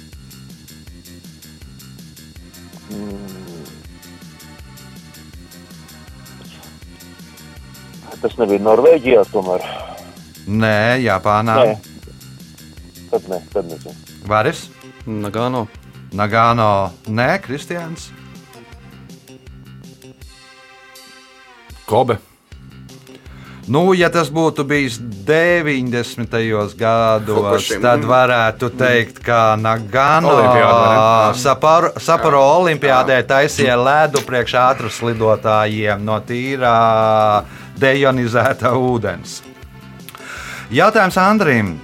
Tas 8.20 8.36
nebija 8.40 8.60
Norvēģijā, 8.66 9.24
tomēr. 9.32 9.64
Nē, 10.50 11.00
Japānā. 11.06 11.56
Nē. 11.60 11.76
Tad 13.10 13.28
ne, 13.32 13.40
tad 13.54 13.70
nezinu. 13.72 13.96
Varis, 14.30 14.66
Nagano. 15.08 15.68
Nagano, 16.14 16.92
nē, 17.08 17.30
Kristians. 17.46 18.10
Kobe. 21.90 22.20
Nu, 23.70 23.92
ja 23.94 24.08
tas 24.10 24.32
būtu 24.34 24.64
bijis 24.66 24.96
90. 24.98 26.32
gados, 26.78 27.68
tad 27.84 28.06
varētu 28.10 28.72
teikt, 28.74 29.20
ka 29.22 29.54
Nagano? 29.62 30.32
Saparo, 31.38 31.92
Saparo 32.02 32.42
olimpiādē 32.58 33.20
taisīja 33.30 33.76
ledu 33.78 34.24
priekš 34.26 34.56
ātras 34.58 34.98
lidotājiem 35.06 36.02
no 36.02 36.18
tīrā 36.26 36.74
dejonizēta 37.78 38.74
ūdens. 38.74 39.44
Jautājums 40.74 41.22
Andrim. 41.22 41.76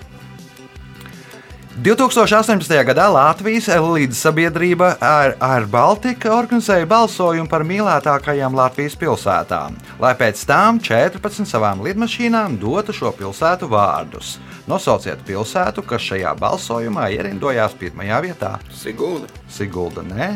2018. 1.76 2.72
gadā 2.88 3.06
Latvijas 3.12 3.66
līdzsabiedrība 3.68 4.94
Air, 5.04 5.34
Air 5.44 5.66
Baltica 5.68 6.32
organizēja 6.32 6.88
balsojumu 6.88 7.50
par 7.52 7.66
mīlētākajām 7.68 8.56
Latvijas 8.56 8.96
pilsētām, 8.96 9.76
lai 10.00 10.14
pēc 10.16 10.40
tam 10.48 10.80
14 10.80 11.44
savām 11.50 11.82
lidmašīnām 11.84 12.56
dotu 12.62 12.96
šo 12.96 13.12
pilsētu 13.18 13.68
vārdus. 13.68 14.38
Nosauciet 14.72 15.26
pilsētu, 15.28 15.84
kas 15.84 16.06
šajā 16.08 16.32
balsojumā 16.40 17.10
ierindojās 17.18 17.76
pirmajā 17.80 18.22
vietā. 18.24 18.54
Sigulda. 18.72 19.28
Sigulda, 19.52 20.06
nē, 20.08 20.30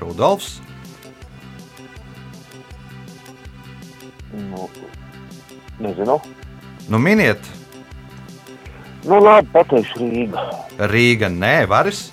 Rudolfs, 0.00 0.62
Nu, 4.34 4.68
nezinu. 5.78 6.16
nu 6.88 6.98
miniet, 6.98 7.38
Nu, 9.04 9.20
labi, 9.20 9.48
pateikšu 9.52 10.00
Rīga. 10.00 10.44
Rīga, 10.90 11.28
nē, 11.28 11.66
Varis, 11.68 12.06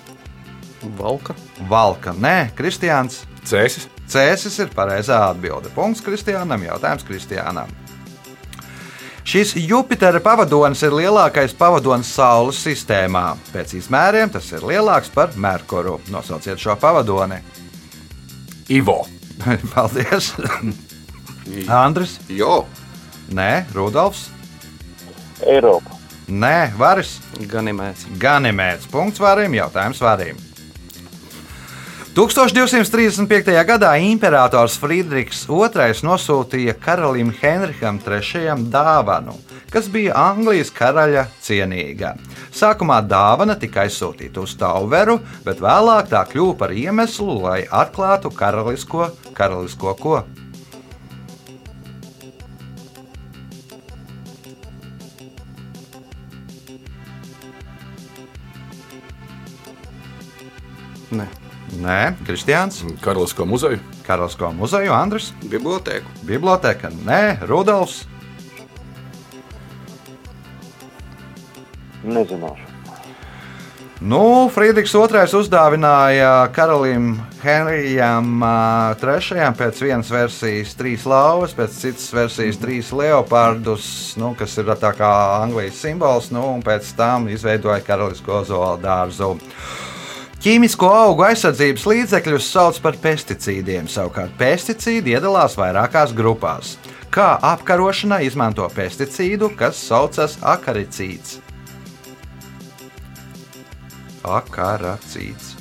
Valka. 0.98 1.34
Valka, 1.70 2.12
nē, 2.12 2.52
Kristiāns. 2.58 3.22
Šis 9.24 9.54
Jupitera 9.56 10.18
pavadonis 10.22 10.82
ir 10.82 10.94
lielākais 10.98 11.54
pavadonis 11.54 12.10
Saules 12.10 12.58
sistēmā. 12.66 13.36
Pēc 13.54 13.76
izmēriem 13.78 14.32
tas 14.34 14.50
ir 14.52 14.66
lielāks 14.66 15.12
par 15.14 15.32
Merkuru. 15.38 16.00
Nosauciet 16.10 16.58
šo 16.58 16.74
pavadoni. 16.76 17.38
Ivo. 18.74 19.04
Paldies! 19.74 20.34
Andris? 21.70 22.18
Jo, 22.30 22.64
Nē, 23.32 23.64
Rudolfs? 23.72 24.28
Eiropa. 25.46 26.01
Nē, 26.28 26.72
Varis? 26.78 27.18
Ganimēts. 27.50 28.06
Ganimēts. 28.22 28.86
Punkts 28.90 29.20
varim, 29.22 29.54
jautājums 29.58 30.00
varim. 30.02 30.38
1235. 32.12 33.54
gadā 33.64 33.94
imperators 34.04 34.74
Friedrichs 34.76 35.46
II 35.48 35.94
nosūtīja 36.04 36.74
karalim 36.76 37.30
Henriham 37.40 37.96
III 38.04 38.68
dāvanu, 38.68 39.32
kas 39.72 39.88
bija 39.88 40.12
Anglijas 40.20 40.68
karaļa 40.76 41.24
cienīga. 41.40 42.12
Sākumā 42.52 43.00
dāvana 43.08 43.56
tika 43.56 43.86
aizsūtīta 43.86 44.44
uz 44.44 44.52
Tauveru, 44.60 45.22
bet 45.46 45.64
vēlāk 45.64 46.12
tā 46.12 46.20
kļuva 46.28 46.58
par 46.60 46.76
iemeslu, 46.76 47.40
lai 47.46 47.62
atklātu 47.64 48.28
karalisko, 48.36 49.08
karalisko 49.32 49.96
ko. 49.96 50.20
Nē, 61.82 62.14
Kristiāns, 62.26 62.84
Karalisko 63.02 63.46
muzeju. 63.48 63.82
Karalisko 64.06 64.52
muzeju, 64.54 64.94
Andris, 64.94 65.32
bibliotēku. 65.50 66.22
Biblioteka, 66.28 66.92
Nē, 67.02 67.22
Rudolfs, 67.50 68.04
Nezināšu. 72.02 72.70
Nu, 74.02 74.48
Friedrichs 74.50 74.90
II 74.90 75.38
uzdāvināja 75.38 76.48
karalim 76.50 77.12
Henrijam 77.38 78.40
III 78.42 79.52
pēc 79.54 79.82
vienas 79.84 80.10
versijas 80.10 80.72
trīs 80.74 81.04
lauvas, 81.06 81.54
pēc 81.54 81.76
citas 81.84 82.08
versijas 82.10 82.58
trīs 82.58 82.90
leopardus, 82.90 83.86
nu, 84.18 84.32
kas 84.34 84.58
ir 84.58 84.72
tā 84.82 84.90
kā 84.98 85.12
Anglijas 85.44 85.78
simbols, 85.84 86.32
nu, 86.34 86.42
un 86.56 86.66
pēc 86.66 86.90
tam 86.98 87.30
izveidoja 87.30 87.78
karalisko 87.86 88.42
zoolu 88.50 88.82
dārzu. 88.82 89.36
Ķīmisko 90.42 90.88
augu 90.90 91.22
aizsardzības 91.22 91.84
līdzekļus 91.86 92.46
sauc 92.50 92.78
par 92.82 92.96
pesticīdiem. 92.98 93.86
Savukārt 93.86 94.32
pesticīdi 94.40 95.12
iedalās 95.14 95.54
vairākās 95.54 96.10
grupās. 96.18 96.72
Kā 97.14 97.36
apkarošanai 97.46 98.24
izmanto 98.26 98.66
pesticīdu, 98.74 99.52
kas 99.54 99.78
saucas 99.78 100.34
akaricīds? 100.42 101.36
Akaracīds. 104.26 105.52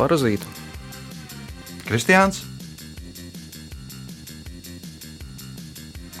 Parazītu. 0.00 0.48
Kristiāns? 1.84 2.40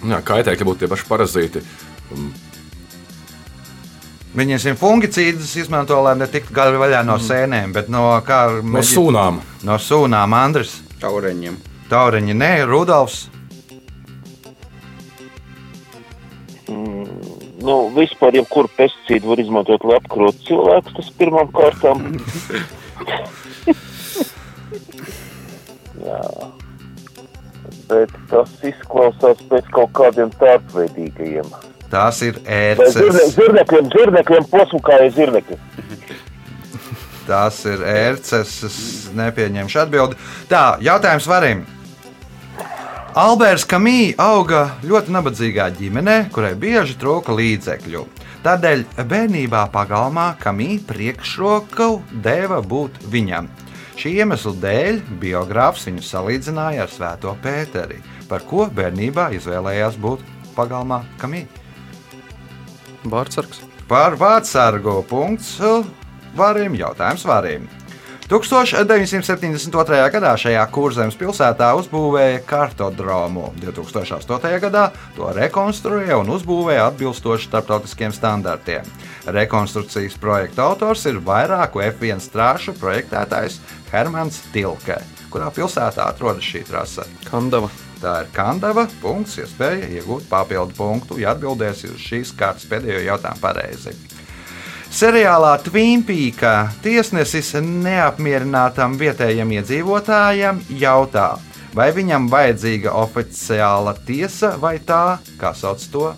Jā, 0.04 0.20
kaitēkļi 0.20 0.68
būtu 0.68 0.84
tie 0.84 0.92
paši 0.92 1.10
parazīti. 1.14 1.66
Viņiem 4.30 4.60
ir 4.70 4.76
fungicīdus, 4.78 5.56
izmanto, 5.58 5.96
lai 6.04 6.14
netiktu 6.20 6.54
gala 6.54 6.78
vaļā 6.78 7.00
no 7.04 7.16
sēnēm, 7.18 7.72
bet 7.74 7.88
no 7.90 8.04
kā 8.26 8.44
No 8.62 8.76
mēģi- 8.76 8.92
sūnām. 8.94 9.40
No 9.66 9.74
sūnām, 9.82 10.34
Andris, 10.38 10.76
Taureņiem. 11.02 11.56
Tauriņa, 11.90 12.34
nē, 12.38 12.52
Rudolfs. 12.70 13.24
Nu, 17.60 17.74
vispār, 17.92 18.32
jebkuru 18.38 18.70
pesticīdu 18.76 19.26
var 19.32 19.38
izmantot, 19.42 19.82
lai 19.84 19.96
apkarotu 19.98 20.38
cilvēkus. 20.46 20.94
Tas 20.96 21.10
pirmām 21.18 21.50
kārtām. 21.52 22.06
Jā. 26.06 26.20
Bet 27.90 28.14
tas 28.30 28.50
izklausās 28.64 29.42
pēc 29.50 29.66
kaut 29.74 29.92
kādiem 29.98 30.30
tārpveidīgajiem. 30.40 31.50
Tās 31.90 32.20
ir 32.22 32.36
Vai 32.44 32.76
zirne- 32.76 33.10
ērces. 33.10 33.34
zirnekļiem, 33.34 33.88
zirnekļiem 33.96 34.44
posmukāja 34.52 35.10
zirnekļi. 35.16 35.56
Tās 37.30 37.58
ir 37.66 37.82
ērces. 37.86 38.52
Es 38.68 38.76
nepieņemšu 39.14 39.80
atbildi. 39.84 40.18
Tā, 40.50 40.76
jautājums 40.82 41.26
varim. 41.30 41.64
Alberts 43.18 43.64
Kamī 43.66 44.14
auga 44.22 44.76
ļoti 44.86 45.10
nabadzīgā 45.10 45.66
ģimenē, 45.74 46.28
kurai 46.30 46.52
bieži 46.54 46.94
trūka 47.00 47.34
līdzekļu. 47.34 48.04
Tādēļ 48.44 48.84
bērnībā 49.10 49.64
pagalmā 49.74 50.28
Kamī 50.40 50.78
priekšroku 50.86 51.88
deva 52.24 52.60
būt 52.62 53.02
viņam. 53.12 53.50
Šī 54.00 54.14
iemesla 54.22 54.54
dēļ 54.62 55.00
biogrāfs 55.20 55.88
viņu 55.90 56.06
salīdzināja 56.06 56.86
ar 56.86 56.94
Svēto 56.94 57.34
Pēteri, 57.42 57.98
par 58.30 58.46
ko 58.48 58.68
bērnībā 58.72 59.26
izvēlējās 59.36 59.98
būt 60.00 60.22
pagalmā 60.56 61.02
Kamī. 61.20 61.42
Vārtsargs. 63.08 63.62
Par 63.88 64.14
vārdsargu 64.20 65.00
punkts 65.08 65.56
varim, 66.36 66.76
jautājums 66.78 67.24
varim. 67.26 67.68
1972. 68.30 69.96
gadā 70.14 70.36
šajā 70.38 70.62
kurzemes 70.70 71.16
pilsētā 71.18 71.72
uzbūvēja 71.80 72.44
kartodromu. 72.46 73.48
2008. 73.58 74.52
gadā 74.62 74.84
to 75.16 75.32
rekonstruēja 75.34 76.20
un 76.20 76.30
uzbūvēja 76.36 76.86
atbilstoši 76.92 77.50
starptautiskiem 77.50 78.14
standartiem. 78.14 78.86
Rekonstrukcijas 79.26 80.14
projekta 80.22 80.68
autors 80.70 81.02
ir 81.10 81.18
vairāku 81.26 81.82
F1 81.90 82.22
strāšu 82.22 82.78
projektētājs 82.78 83.58
Hermans 83.90 84.44
Tilke. 84.54 85.02
Kurā 85.34 85.50
pilsētā 85.50 86.06
atrodas 86.14 86.46
šī 86.46 86.62
trase? 86.70 87.10
Kandava. 87.26 87.89
Tā 88.00 88.22
ir 88.24 88.30
kandava. 88.32 88.86
Punkts, 89.02 89.36
iespēja 89.42 89.90
iegūt 89.98 90.24
papildu 90.30 90.72
punktu, 90.76 91.18
ja 91.20 91.34
atbildēsi 91.34 91.92
uz 91.92 92.00
šīs 92.00 92.32
kārtas 92.38 92.64
pēdējo 92.70 93.02
jautājumu 93.04 93.42
pareizi. 93.42 93.92
Seriālā 94.90 95.52
Twin 95.62 96.00
Peaks 96.02 96.80
tiesnesis 96.82 97.52
neapmierinātam 97.62 98.96
vietējam 98.98 99.52
iedzīvotājam 99.54 100.64
jautā, 100.80 101.28
vai 101.76 101.90
viņam 101.94 102.26
vajadzīga 102.32 102.96
oficiāla 103.04 103.94
tiesa 104.08 104.56
vai 104.58 104.78
tā, 104.82 105.20
kā 105.38 105.54
sauc 105.54 105.86
to. 105.92 106.10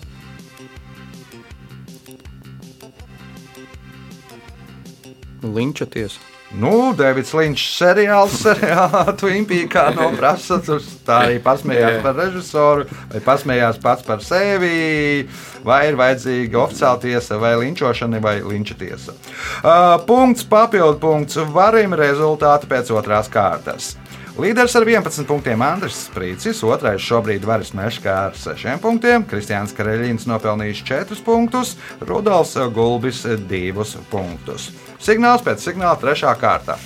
Linča 5.43 5.85
tiesa. 5.85 6.32
Nu, 6.53 6.93
Davids 6.93 7.31
Linčs 7.33 7.63
seriāls, 7.79 8.35
seriālā 8.45 9.15
Twin 9.17 9.47
Peaks 9.49 9.95
no 9.97 10.11
prasa, 10.19 10.59
tur 10.61 10.83
tā 11.07 11.23
arī 11.25 11.39
pasmējās 11.41 11.97
par 12.03 12.17
režisoru, 12.19 12.85
vai 13.09 13.21
pasmējās 13.25 13.79
pats 13.81 14.05
par 14.05 14.21
sevi, 14.21 15.25
vai 15.65 15.79
ir 15.89 15.97
vajadzīga 15.97 16.61
oficiāla 16.61 17.01
tiesa, 17.01 17.39
vai 17.41 17.55
linčošana, 17.63 18.21
vai 18.21 18.35
linča 18.45 18.77
tiesa. 18.77 19.17
Uh, 19.63 19.97
punkts, 20.05 20.45
papildu 20.45 21.01
punkts, 21.01 21.41
varim 21.55 21.97
rezultāti 21.97 22.69
pēc 22.69 22.93
otrās 22.93 23.31
kārtas. 23.33 23.95
Līderis 24.33 24.73
ar 24.73 24.81
11 24.87 25.27
punktiem 25.29 25.61
Andris 25.61 26.07
Sprīcis, 26.07 26.63
otrais 26.65 27.03
šobrīd 27.05 27.43
Varis 27.45 27.69
Meškā 27.77 28.15
ar 28.31 28.37
6 28.37 28.79
punktiem, 28.81 29.27
Kristiāns 29.29 29.75
Kareļins 29.77 30.25
nopelnījis 30.25 30.81
4 30.89 31.19
punktus, 31.21 31.75
Rudolfs 32.01 32.57
Gulbis 32.73 33.21
2 33.29 33.85
punktus. 34.09 34.71
Signāls 34.97 35.45
pēc 35.45 35.61
signāla 35.61 36.01
trešā 36.01 36.33
kārta. 36.41 36.79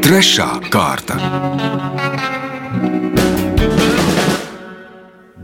Trešā 0.00 0.48
kārta. 0.72 1.20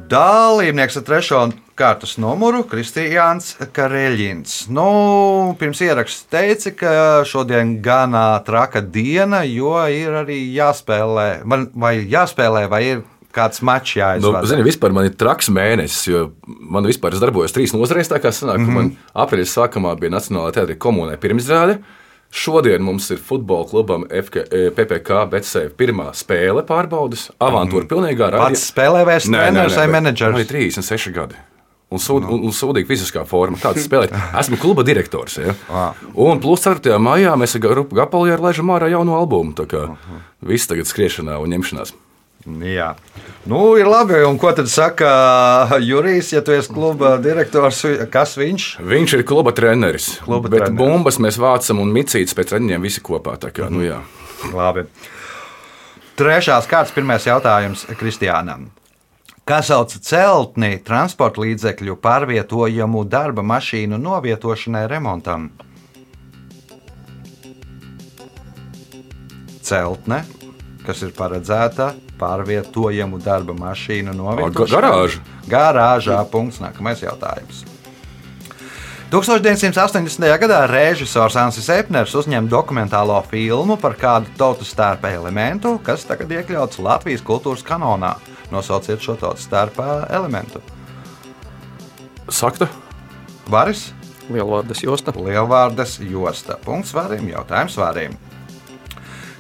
Dalībnieks 0.09 0.97
ar 0.97 1.03
trešo 1.05 1.39
kārtas 1.77 2.15
numuru- 2.23 2.63
Kristiāns 2.71 3.51
Kareļins. 3.77 4.71
Nu, 4.73 5.55
pirms 5.61 5.83
ieraksts 5.85 6.25
teica, 6.33 6.73
ka 6.73 6.93
šodien 7.29 7.75
ganā 7.85 8.43
traka 8.47 8.81
diena, 8.81 9.43
jo 9.45 9.75
ir 9.93 10.17
arī 10.23 10.39
jāspēlē, 10.55 11.45
vai 11.75 11.93
jāspēlē, 12.09 12.69
vai 12.71 12.83
ir 12.87 13.03
kāds 13.35 13.61
mačs 13.61 13.97
Nu, 13.97 14.03
jāizvada. 14.03 14.47
zini, 14.47 14.65
vispār 14.65 14.93
man 14.93 15.05
ir 15.05 15.15
traks 15.15 15.51
mēnesis, 15.53 16.09
jo 16.09 16.33
man 16.47 16.89
vispār 16.89 17.13
darbojos 17.21 17.53
trīs 17.53 17.77
nozarēs. 17.77 18.09
Tā 18.09 18.19
kā 18.19 18.33
sanāk, 18.33 18.59
mm 18.59 18.67
-hmm. 18.67 18.75
man 18.75 18.97
aprīļa 19.15 19.53
sākumā 19.53 19.99
bija 20.01 20.17
Nacionālajā 20.17 20.57
teātrī 20.57 20.79
komunē 20.79 21.17
pirmizrāde. 21.17 21.83
Šodien 22.29 22.83
mums 22.85 23.07
ir 23.11 23.21
futbola 23.25 23.65
klubam 23.69 24.05
FK, 24.05 24.43
eh, 24.53 24.71
PPC 24.77 25.23
Betsēva 25.33 25.71
pirmā 25.77 26.09
spēle 26.13 26.65
pārbaudas. 26.69 27.31
Avantūra 27.41 27.89
pilnīgā 27.89 28.31
Pats 28.37 28.67
spēlē 28.73 29.05
vai 29.09 29.17
nē, 29.17 29.45
treneris 29.47 29.77
vai 29.77 29.87
menedžers? 29.89 30.49
36 30.51 31.13
gadi. 31.15 31.39
Un, 31.89 31.97
sūd, 31.97 32.27
un, 32.29 32.43
un 32.45 32.53
sūdīga 32.53 32.85
fiziskā 32.85 33.23
forma, 33.25 33.57
kāda 33.57 33.81
spēlēt. 33.87 34.13
Esmu 34.37 34.59
kluba 34.61 34.85
direktors. 34.85 35.39
Ja? 35.41 35.55
Ah. 35.73 35.95
Un 36.13 36.41
plus 36.45 36.61
4. 36.67 36.99
maijā 37.01 37.33
mēs 37.41 37.57
ar 37.57 37.65
grupu 37.65 37.97
Gapalijā 37.97 38.37
laidām 38.37 38.75
ārā 38.77 38.91
jaunu 38.93 39.17
albumu. 39.17 39.57
Tā 39.57 39.65
kā 39.71 39.87
viss 40.45 40.69
tagad 40.69 40.91
skriešanā 40.91 41.41
un 41.41 41.57
ņemšanās. 41.57 41.95
Jā, 42.49 42.93
nu, 43.51 43.75
ir 43.77 43.89
labi. 43.89 44.17
Un 44.25 44.39
ko 44.41 44.53
tad 44.57 44.71
saka 44.73 45.09
Jurijs, 45.85 46.33
ja 46.33 46.41
tu 46.45 46.55
esi 46.57 46.73
kluba 46.73 47.17
direktors? 47.21 47.83
Kas 48.13 48.37
viņš? 48.41 48.69
Viņš 48.89 49.17
ir 49.19 49.25
kluba 49.29 49.53
treneris. 49.57 50.15
Kluba 50.25 50.49
bet 50.49 50.65
treneris. 50.65 50.79
bumbas 50.81 51.21
mēs 51.21 51.37
vācam 51.41 51.83
un 51.85 51.93
micītas 51.93 52.37
pēc 52.39 52.55
treniņiem 52.55 52.89
visi 52.89 53.05
kopā. 53.05 53.37
Tā 53.41 53.53
Kā, 53.53 53.69
nu, 53.73 53.83
jā. 53.85 54.01
Labi. 54.55 54.87
Trešās 56.19 56.67
kārtas, 56.71 56.95
pirmais 56.95 57.27
jautājums 57.27 57.85
Kristiānam. 57.99 58.69
Kā 59.49 59.63
sauc 59.65 59.95
celtni 60.05 60.77
transporta 60.85 61.41
līdzekļu 61.41 61.95
pārvietojamu 62.05 63.05
darba 63.09 63.45
mašīnu 63.47 63.97
novietošanai 63.97 64.83
remontam? 64.91 65.49
Celtne, 69.65 70.23
kas 70.89 71.03
ir 71.05 71.13
paredzēta 71.17 71.91
pārvietojamu 72.19 73.21
darba 73.21 73.53
mašīnu 73.59 74.15
novietošanai. 74.17 74.71
garāža? 74.73 75.25
Garāžā. 75.49 76.23
Punkts. 76.33 76.63
Nākamais 76.65 77.05
jautājums. 77.05 77.67
1980. 79.13 80.25
gadā 80.41 80.63
režisors 80.69 81.37
Ansis 81.41 81.69
Epners 81.73 82.13
uzņēma 82.17 82.49
dokumentālo 82.53 83.17
filmu 83.29 83.79
par 83.81 83.97
kādu 84.01 84.33
tautas 84.37 84.73
stērpa 84.75 85.13
elementu, 85.17 85.79
kas 85.85 86.05
tagad 86.09 86.33
iekļauts 86.37 86.81
Latvijas 86.85 87.25
kultūras 87.25 87.65
kanonā. 87.65 88.17
Nosauciet 88.53 89.05
šo 89.05 89.17
tautas 89.21 89.45
stērpa 89.49 90.09
elementu. 90.13 90.61
Sakta? 92.29 92.69
Varis, 93.49 93.89
Lielvārdas 94.29 94.83
josta. 94.85 95.13
Lielvārdas 95.17 95.97
josta. 96.05 96.59
Punkts 96.65 96.93
varim, 96.97 97.31
jautājums 97.33 97.77
varim. 97.81 98.17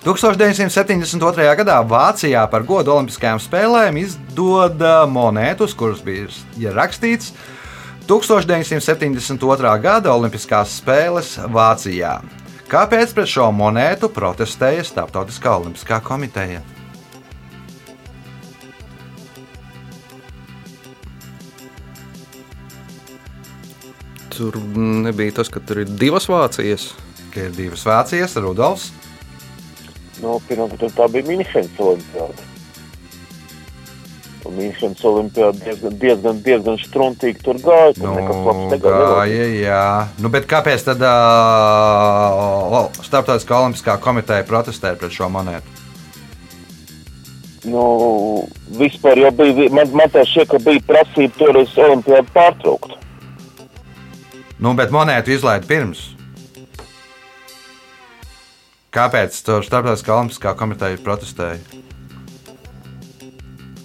1972. 0.04 1.46
gadā 1.58 1.78
Vācijā 1.82 2.44
par 2.50 2.62
godu 2.62 2.94
Olimpiskajām 2.94 3.40
spēlēm 3.42 3.98
izdod 3.98 4.82
monētus, 5.10 5.74
kuras 5.74 6.00
bija 6.06 6.72
rakstīts 6.76 7.32
1972. 8.08 9.72
gada 9.82 10.14
Olimpiskās 10.14 10.78
spēles 10.78 11.34
Vācijā. 11.50 12.20
Kāpēc 12.68 13.14
pret 13.16 13.28
šo 13.32 13.48
monētu 13.52 14.10
protestēja 14.12 14.84
Startautiskā 14.86 15.56
Olimpiskā 15.56 15.98
komiteja? 16.04 16.62
Tur 24.38 24.54
nebija 24.78 25.40
tas, 25.40 25.50
ka 25.50 25.58
tur 25.64 25.82
ir 25.82 25.90
divas 25.98 26.28
Vācijas. 26.30 26.92
Ka 27.34 27.48
ir 27.48 27.56
divas 27.56 27.82
Vācijas, 27.88 28.36
Rudolfs. 28.38 28.92
Nu, 30.22 30.38
Pirmkārt, 30.48 30.94
tā 30.96 31.06
bija 31.12 31.26
Mīnhenes 31.28 31.82
Olimpiāda. 31.82 32.46
Mīnhenes 34.48 35.04
Olimpiāda 35.04 35.60
diezgan, 35.60 35.96
diezgan, 36.00 36.38
diezgan 36.44 36.78
struntīgi 36.80 37.42
tur 37.44 37.58
gāja. 37.62 37.92
Tur 37.98 38.14
nekas 38.16 38.38
labs 38.46 38.64
negāja. 38.72 39.02
gāja, 39.04 39.48
jā. 39.60 39.82
Nu, 40.24 40.30
bet 40.32 40.48
kāpēc 40.50 40.86
tad 40.86 41.04
uh, 41.04 42.88
Startautiskā 43.04 43.60
Olimpiskā 43.60 43.98
komiteja 44.02 44.46
protestēja 44.48 44.96
pret 45.00 45.14
šo 45.14 45.28
monētu? 45.34 45.76
Nu, 47.68 47.82
vispār 48.78 49.20
jau 49.20 49.32
bija, 49.36 49.68
man, 49.74 49.90
man 49.92 50.08
tā 50.14 50.24
šķiet, 50.24 50.48
ka 50.54 50.62
bija 50.64 50.86
prasība 50.88 51.34
toreiz 51.40 51.74
Olimpiādu 51.76 52.32
pārtraukt. 52.34 52.96
Nu, 54.58 54.72
bet 54.78 54.94
monētu 54.94 55.36
izlaida 55.36 55.68
pirms. 55.68 56.17
Kāpēc 58.94 59.36
tur 59.44 59.64
Startautiskā 59.66 60.14
Olimpiskā 60.16 60.54
komiteja 60.56 60.98
protestēja? 61.04 61.58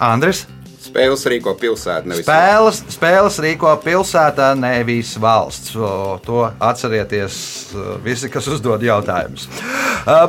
Andris? 0.03 0.45
Spēles 0.83 1.23
rīko 1.31 1.53
pilsēta. 1.59 2.05
nevis- 2.05 2.25
Spēles, 2.25 2.81
spēles 2.91 3.39
rīko 3.39 3.71
pilsētā, 3.83 4.53
nevis 4.59 5.15
valsts. 5.17 5.71
To 5.73 6.51
atcerieties 6.59 7.73
visi, 8.03 8.29
kas 8.29 8.47
uzdod 8.47 8.81
jautājumus. 8.81 9.47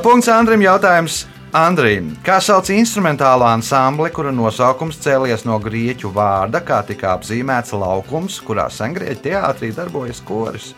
Punkts 0.02 0.28
Andrim. 0.28 0.60
Jautājums 0.62 1.24
Andrim. 1.52 2.16
Kā 2.24 2.40
sauc 2.40 2.66
instrumentālo 2.70 3.46
ansambli, 3.46 4.10
kura 4.10 4.32
nosaukums 4.32 4.98
cēlies 4.98 5.44
no 5.44 5.58
grieķu 5.60 6.10
vārda, 6.12 6.60
kā 6.60 6.84
tika 6.86 7.18
apzīmēts 7.18 7.72
laukums, 7.78 8.40
kurā 8.40 8.66
sengrieķu 8.70 9.22
teātrī 9.22 9.74
darbojas 9.74 10.20
koris? 10.24 10.74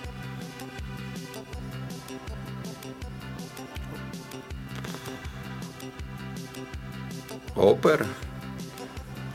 Opera. 7.56 8.06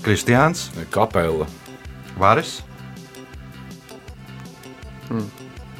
Kristiāns, 0.01 0.69
Kapela. 0.89 1.47
Varis, 2.19 2.61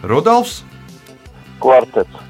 Rudolfs. 0.04 0.64
Kvartets. 1.62 2.28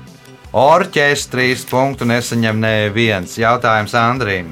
Orķestris 0.52 1.64
punktu 1.70 2.04
nesaņem 2.04 2.58
neviens. 2.60 3.38
Jautājums 3.40 3.94
Andrim. 3.96 4.50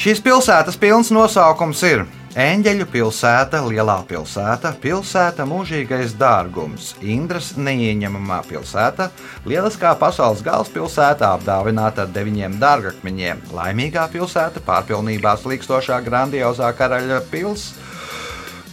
Šīs 0.00 0.22
pilsētas 0.24 0.78
pilns 0.80 1.12
nosaukums 1.12 1.82
ir 1.84 2.06
Eņģeļu 2.36 2.84
pilsēta, 2.92 3.62
Lielā 3.64 3.94
pilsēta, 4.04 4.74
pilsēta 4.82 5.46
mūžīgais 5.48 6.12
dārgums, 6.20 6.90
Indras 7.00 7.54
neieņemamā 7.56 8.42
pilsēta, 8.44 9.06
Lieliskā 9.48 9.94
pasaules 9.96 10.42
galvaspilsēta 10.44 11.30
apdāvināta 11.38 12.04
ar 12.04 12.12
deviņiem 12.12 12.58
dārgakmeņiem, 12.60 13.40
Laimīgā 13.56 14.04
pilsēta, 14.12 14.60
pārpilnībā 14.68 15.32
slīkstošā 15.40 16.02
grandiozā 16.04 16.68
karaļa 16.76 17.24
pilsēta 17.32 17.94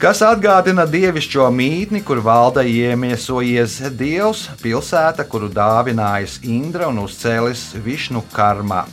kas 0.03 0.19
atgādina 0.27 0.83
dievišķo 0.83 1.45
mītni, 1.55 2.01
kur 2.03 2.19
valda 2.19 2.65
iemiesojies 2.67 3.77
dievs, 3.95 4.49
pilsēta, 4.59 5.23
kuru 5.23 5.47
dāvinājis 5.47 6.41
Indra 6.43 6.91
un 6.91 7.05
uzcēlis 7.05 7.69
Višnu 7.85 8.25
karmā, 8.35 8.83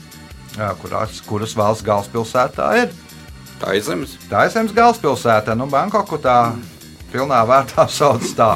kuras, 0.79 1.19
kuras 1.27 1.59
valsts 1.59 1.91
galvaspilsētā 1.91 2.75
ir. 2.85 3.01
Tā 3.61 3.77
ir 3.77 3.85
zemes. 3.85 4.17
Tā 4.31 4.47
ir 4.47 4.55
zemes 4.55 4.73
galvaspilsēta, 4.77 5.57
nu, 5.59 5.67
Bankoku 5.71 6.17
tā 6.23 6.55
pilnā 7.13 7.41
vārdā 7.49 7.85
sauc 7.91 8.25
tā. 8.39 8.55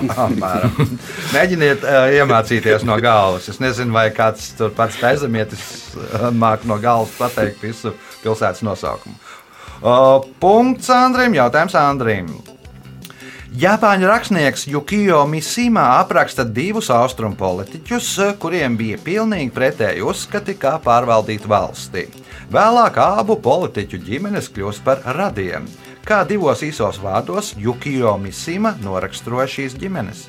Mēģiniet 1.35 1.85
uh, 1.85 2.09
iemācīties 2.21 2.87
no 2.89 2.97
galvas. 3.03 3.51
Es 3.53 3.61
nezinu, 3.63 3.95
vai 3.95 4.09
kāds 4.15 4.53
tur 4.59 4.73
pats 4.77 5.01
aizemietis 5.05 5.67
uh, 5.99 6.31
māk 6.33 6.65
no 6.69 6.79
galvas 6.83 7.15
pateikt 7.19 7.63
visu 7.65 7.95
pilsētas 8.23 8.65
nosaukumu. 8.67 9.17
Uh, 9.85 10.25
punkts 10.41 10.89
Andrim, 10.95 11.37
jautājums 11.37 11.77
Andrim. 11.77 12.31
Japāņu 13.55 14.09
rakstnieks 14.11 14.65
Jukio 14.67 15.21
Misima 15.31 15.85
apraksta 16.01 16.43
divus 16.43 16.89
austrumu 16.91 17.37
politiķus, 17.39 18.09
kuriem 18.43 18.75
bija 18.81 18.99
pilnīgi 18.99 19.53
pretēji 19.55 20.03
uzskati, 20.03 20.57
kā 20.59 20.73
pārvaldīt 20.83 21.47
valsti. 21.47 22.09
Vēlāk 22.53 22.99
abu 23.01 23.39
politiķu 23.41 23.99
ģimenes 24.05 24.51
kļūst 24.53 24.85
par 24.85 25.01
radiem. 25.17 25.65
Kā 26.05 26.21
divos 26.29 26.61
īsos 26.61 26.99
vārdos 27.01 27.55
Jukio 27.57 28.19
Misima 28.21 28.75
noraksturoja 28.85 29.49
šīs 29.49 29.77
ģimenes? 29.81 30.27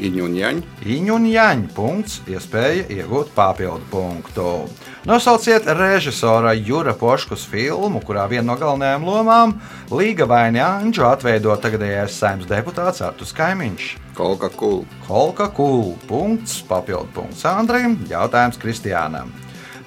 Iņu 0.00 0.24
un 0.24 0.36
jaņu. 0.38 0.62
Iņu 0.88 1.16
un 1.18 1.26
jaņu 1.28 1.68
punkts, 1.76 2.22
iespēja 2.32 2.86
iegūt 2.88 3.34
papildu 3.36 3.84
punktu. 3.92 4.46
Nosauciet 5.04 5.64
režisora 5.64 6.52
Jura 6.52 6.92
Poškus 6.92 7.46
filmu, 7.48 8.02
kurā 8.04 8.26
viena 8.28 8.52
no 8.52 8.56
galvenajām 8.60 9.04
lomām- 9.08 9.54
Līga 9.96 10.26
Vaini 10.28 10.60
Anģu 10.60 11.06
atveido 11.08 11.56
tagadējais 11.56 12.18
saimnes 12.20 12.46
deputāts 12.46 13.00
Artus 13.00 13.32
Kaimiņš. 13.32 13.96
Kolka 14.14 14.50
kul. 14.52 14.84
Holka 15.08 15.48
Kūl. 15.48 15.96
Punkts, 16.06 16.60
papildu 16.68 17.08
punkts 17.14 17.44
Andrejam, 17.48 17.96
jautājums 18.10 18.60
Kristiānam. 18.60 19.32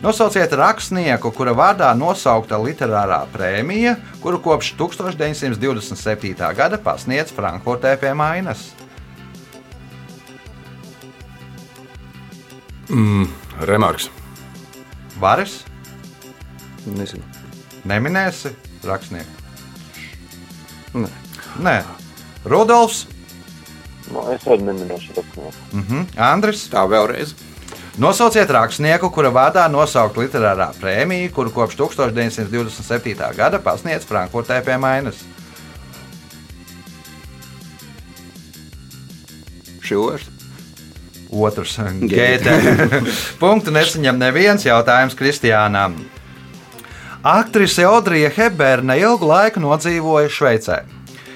Nosauciet 0.01 0.51
rakstnieku, 0.51 1.31
kura 1.31 1.53
vārdā 1.53 1.93
nosaukta 1.95 2.57
literārā 2.57 3.27
prēmija, 3.31 3.95
kuru 4.19 4.39
kopš 4.39 4.73
1927. 4.75 6.55
gada 6.55 6.77
pasniedz 6.77 7.31
Frankfurtē 7.31 7.99
pie 8.01 8.13
Mainas. 8.13 8.73
Remarks. 13.61 14.22
Varis, 15.21 15.59
Nezinu. 16.85 17.23
neminēsi 17.87 18.51
rakstnieku. 18.83 19.41
Nē. 20.93 21.09
Nē, 21.63 21.77
Rudolfs, 22.45 23.05
Nu, 24.11 24.19
es 24.33 24.43
arī 24.45 24.61
neminēšu 24.67 25.13
rakstnieku. 25.15 25.53
mhm. 25.73 26.01
Andris. 26.19 26.67
Tā 26.69 26.83
vēlreiz. 26.91 27.31
Nosauciet 27.97 28.49
rakstnieku, 28.51 29.09
kura 29.13 29.29
vārdā 29.31 29.63
nosaukt 29.71 30.17
literārā 30.17 30.71
prēmija, 30.81 31.31
kuru 31.33 31.49
kopš 31.53 31.75
1927. 31.77 33.33
gada 33.37 33.59
pasniedz 33.59 34.03
Frankfurtē 34.05 34.59
pie 34.65 34.77
Mainas. 34.77 35.15
Šos. 39.81 40.21
Otrs 40.21 40.42
gēta. 42.09 42.55
Punktu 43.41 43.73
nesaņem 43.75 44.19
neviens 44.21 44.65
jautājums 44.67 45.17
Kristiānam. 45.19 45.97
Aktrise 47.23 47.85
Audrija 47.87 48.29
Hepburna 48.35 48.97
ilgu 48.99 49.29
laiku 49.29 49.61
nodzīvoja 49.63 50.31
Šveicē. 50.31 50.81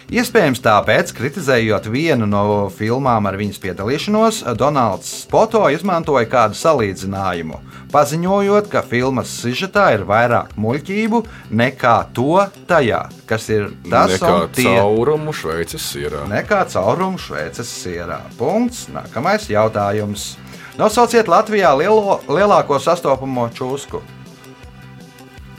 Iespējams, 0.07 0.61
tāpēc, 0.63 1.09
kritizējot 1.11 1.89
vienu 1.91 2.23
no 2.31 2.41
filmām 2.71 3.25
ar 3.27 3.35
viņas 3.35 3.57
piedalīšanos, 3.59 4.37
Donalds 4.55 5.09
Spoto 5.25 5.65
izmantoja 5.67 6.23
kādu 6.31 6.55
salīdzinājumu, 6.55 7.59
paziņojot, 7.91 8.69
ka 8.71 8.85
filmas 8.87 9.33
sižetā 9.41 9.89
ir 9.97 10.05
vairāk 10.07 10.55
muļķību 10.55 11.21
nekā 11.51 11.97
to 12.15 12.39
tajā, 12.71 13.01
kas 13.27 13.49
ir 13.51 13.67
tas 13.83 14.15
Nekā 14.15 14.31
caurumu 14.61 15.35
Šveices 15.35 15.91
sierā. 15.91 16.23
nekā 16.31 16.63
caurumu 16.71 17.19
Šveices 17.19 17.67
sierā. 17.67 18.21
Punkts. 18.39 18.87
Nākamais 18.87 19.51
jautājums. 19.51 20.37
Nosauciet 20.79 21.27
Latvijā 21.27 21.75
lielo, 21.75 22.21
lielāko 22.31 22.79
sastopamo 22.79 23.49
čūsku. 23.51 23.99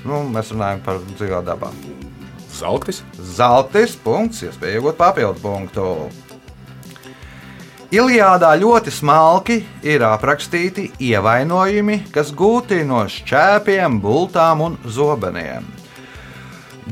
Nu, 0.08 0.24
mēs 0.32 0.56
runājam 0.56 0.80
par 0.80 1.04
dzīvo 1.04 1.44
dabā. 1.44 1.68
Zeltis. 2.58 3.02
Zeltis, 3.36 3.96
punkts, 4.04 4.42
iespēja 4.46 4.80
iegūt 4.80 4.98
papildu 4.98 5.42
punktu. 5.42 5.86
Iliādā 7.88 8.50
ļoti 8.60 8.92
smalki 8.92 9.62
ir 9.80 10.02
aprakstīti 10.04 10.90
ievainojumi, 11.00 12.02
kas 12.12 12.34
gūti 12.36 12.82
no 12.84 13.06
šķēpiem, 13.08 13.96
bultām 14.04 14.60
un 14.66 14.76
zobeniem. 14.84 15.64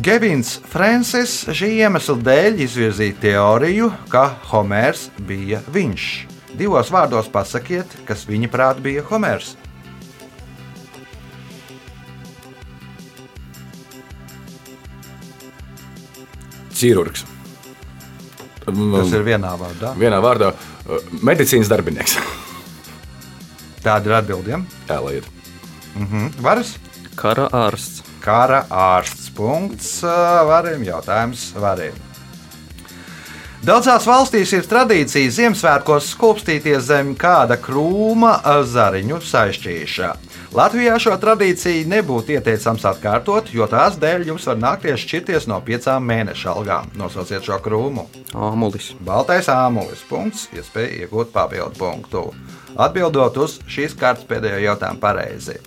Gevins 0.01 0.55
Francis 0.73 1.43
šī 1.57 1.69
iemesla 1.83 2.17
dēļ 2.25 2.59
izvirzīja 2.65 3.19
teoriju, 3.21 3.91
ka 4.13 4.25
Homērs 4.51 5.11
bija 5.29 5.61
viņš. 5.73 6.09
Divos 6.57 6.89
vārdos 6.93 7.29
pasakiet, 7.33 7.93
kas 8.09 8.25
viņa 8.29 8.51
prāt 8.53 8.81
bija 8.85 9.05
Homērs. 9.11 9.55
Chirurgs. 16.77 17.25
Tas 18.67 19.13
ir 19.15 19.23
vienā 19.27 19.53
vārdā. 19.61 19.93
Vienā 19.99 20.19
vārdā 20.23 20.51
uh,- 20.53 21.13
medicīnas 21.29 21.71
darbinieks. 21.71 22.17
Tāda 23.87 24.11
ir 24.11 24.17
atbildība. 24.19 24.65
Jā, 24.89 24.99
lai 25.05 25.21
ir. 25.21 25.29
Varas? 26.43 26.75
Kara 27.17 27.47
ārsts. 27.55 28.03
Kara 28.21 28.65
ārsts. 28.69 29.31
Punkts 29.37 30.01
ā, 30.05 30.43
varim. 30.49 30.83
Jautājums 30.85 31.51
varim. 31.61 31.95
Daudzās 33.67 34.05
valstīs 34.07 34.53
ir 34.55 34.67
tradīcija 34.69 35.31
Ziemassvētkos 35.33 36.11
skūpstīties 36.13 36.85
zem 36.87 37.15
kāda 37.19 37.57
krūma 37.59 38.37
ā, 38.47 38.61
zariņu 38.69 39.19
saistīšā. 39.25 40.13
Latvijā 40.55 40.95
šo 41.03 41.17
tradīciju 41.19 41.89
nebūtu 41.91 42.37
ieteicams 42.37 42.85
atkārtot, 42.87 43.51
jo 43.55 43.67
tās 43.71 43.97
dēļ 43.99 44.29
jums 44.31 44.47
var 44.47 44.61
nākties 44.63 45.03
šķirties 45.03 45.49
no 45.51 45.59
piecām 45.65 46.07
mēnešu 46.07 46.53
algām. 46.53 46.93
Nosauciet 46.99 47.47
šo 47.47 47.59
krūmu. 47.65 48.07
Āmulis. 48.35 48.93
Baltais 49.03 49.51
āmulis. 49.51 50.05
Punkts. 50.07 50.47
Iespēja 50.55 51.03
iegūt 51.03 51.35
papildu 51.35 51.75
punktu. 51.81 52.29
Atbildot 52.77 53.43
uz 53.43 53.59
šīs 53.67 53.97
kārtas 53.99 54.29
pēdējo 54.29 54.63
jautājumu 54.69 55.03
pareizi. 55.03 55.59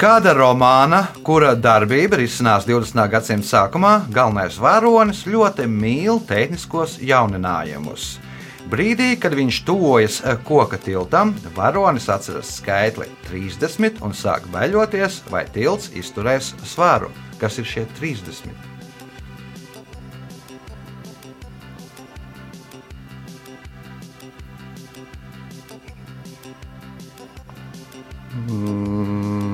Kāda 0.00 0.32
romāna, 0.34 1.04
kura 1.22 1.52
darbība 1.54 2.18
risinās 2.18 2.66
20. 2.66 3.04
gadsimta 3.12 3.46
sākumā, 3.46 3.92
galvenais 4.12 4.56
varonis 4.58 5.22
ļoti 5.28 5.68
mīl 5.70 6.18
tehniskos 6.26 6.98
jauninājumus. 6.98 8.16
Brīdī, 8.70 9.14
kad 9.20 9.34
viņš 9.36 9.64
tuvojas 9.68 10.20
eh, 10.24 10.36
koka 10.46 10.78
tiltam, 10.80 11.34
varonis 11.56 12.08
atceras 12.12 12.56
skaitli 12.58 13.06
30 13.28 14.00
un 14.04 14.12
sāk 14.16 14.46
baļoties, 14.54 15.22
vai 15.30 15.44
tilts 15.52 15.90
izturēs 15.94 16.54
svaru. 16.64 17.10
Kas 17.40 17.58
ir 17.60 17.66
šie 17.68 17.84
30? 18.00 18.48
Mm, 28.44 29.44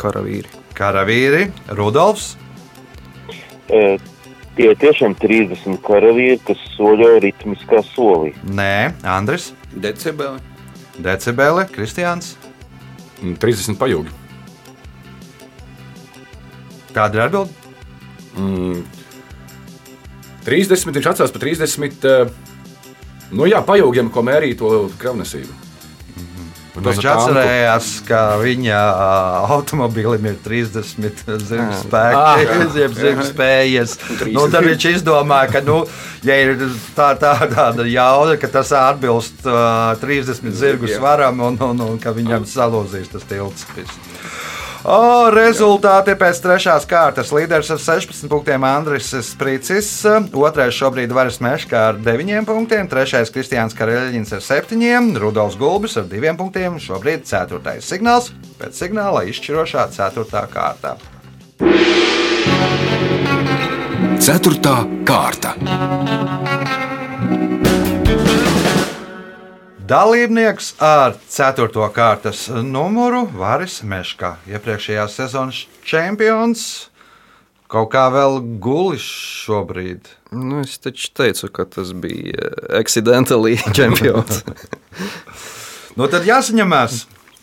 karavīri. 0.00 0.48
Karavīri, 0.72 1.52
Rudolfs, 1.76 2.36
E, 3.72 3.98
tie 4.56 4.70
ir 4.72 4.78
tiešām 4.80 5.14
30 5.20 5.78
karavīri, 5.86 6.40
kas 6.46 6.60
soļo 6.76 7.14
ritmiskā 7.24 7.82
solī. 7.92 8.32
Nē, 8.44 8.92
Andris, 9.04 9.52
Decibeli. 9.72 10.40
Decibeli, 11.02 11.66
Kristians. 11.72 12.34
Mm, 13.22 13.36
30 13.40 13.78
pajūgi. 13.80 14.12
Kāda 16.92 17.16
ir 17.16 17.24
atbildība? 17.26 17.74
Mm, 18.36 18.82
30 20.44 20.96
viņš 20.98 21.10
atcēlās 21.12 21.32
par 21.34 21.44
30. 21.46 22.04
eh, 22.04 22.32
Nu 23.32 23.46
jā, 23.48 23.62
pajūgiem, 23.64 24.10
ko 24.12 24.20
mērīja 24.20 24.58
to 24.60 24.70
kravnesību. 25.00 25.54
Viņš 26.82 27.06
atcerējās, 27.12 27.88
ka 28.08 28.20
viņa 28.42 28.80
automobilim 29.54 30.26
ir 30.32 30.36
30 30.44 31.22
zirga 31.46 31.78
Ah, 32.18 32.42
spējas. 33.30 33.96
Nu, 34.32 34.46
tad 34.52 34.66
viņš 34.66 34.88
izdomāja, 34.96 35.50
ka, 35.54 35.62
nu, 35.66 35.78
ja 36.26 36.36
ir 36.42 36.54
tā, 36.96 37.12
tā, 37.20 37.34
tāda 37.52 37.86
jauda, 37.88 38.36
ka 38.40 38.50
tas 38.58 38.72
atbilst 38.76 39.46
uh, 39.46 39.94
30 40.02 40.50
zirgu 40.58 40.90
svaram 40.90 41.40
un, 41.48 41.58
un, 41.70 41.84
un 41.92 41.98
ka 42.02 42.14
viņam 42.16 42.46
salūzīs 42.48 43.10
tas 43.12 43.26
tilts. 43.30 43.66
viss. 43.76 44.21
O, 44.82 45.30
rezultāti 45.30 46.16
pēc 46.18 46.40
trešās 46.42 46.88
kārtas. 46.90 47.30
Līderis 47.30 47.70
ar 47.70 47.78
16 47.78 48.26
punktiem 48.30 48.64
Andris 48.66 49.12
Sprīcis, 49.28 49.90
otrais 50.34 50.74
šobrīd 50.74 51.14
Varas 51.14 51.38
Meškā 51.44 51.84
ar 51.92 52.00
9 52.02 52.42
punktiem, 52.48 52.90
trešais 52.90 53.30
Kristiāns 53.30 53.78
Kareļģins 53.78 54.34
ar 54.34 54.42
7, 54.42 55.14
Rudolfs 55.22 55.58
Gulbis 55.60 55.94
ar 56.02 56.10
2 56.10 56.34
punktiem, 56.40 56.80
šobrīd 56.82 57.22
4. 57.30 57.78
signāls, 57.78 58.32
pēc 58.58 58.82
signāla 58.82 59.22
izšķirošā 59.30 59.86
4. 59.94 60.46
kārta. 60.50 60.96
Ceturtā 64.18 64.80
kārta. 65.06 65.54
Dalībnieks 69.92 70.70
ar 70.80 71.18
4. 71.28 71.68
kārtas 71.92 72.46
numuru 72.64 73.26
Varis 73.36 73.82
Meškā, 73.84 74.30
iepriekšējās 74.48 75.16
sezonas 75.18 75.58
čempions. 75.84 76.62
Kaut 77.68 77.90
kā 77.92 78.06
vēl 78.14 78.38
gulis 78.62 79.04
šobrīd. 79.42 80.08
Nu, 80.32 80.62
es 80.64 80.80
taču 80.80 81.10
teicu, 81.12 81.50
ka 81.52 81.66
tas 81.68 81.92
bija 81.92 82.54
accidentally 82.80 83.58
čempions. 83.76 84.40
Nu, 85.92 86.06
tad 86.08 86.24
jāsaņemās. 86.24 87.02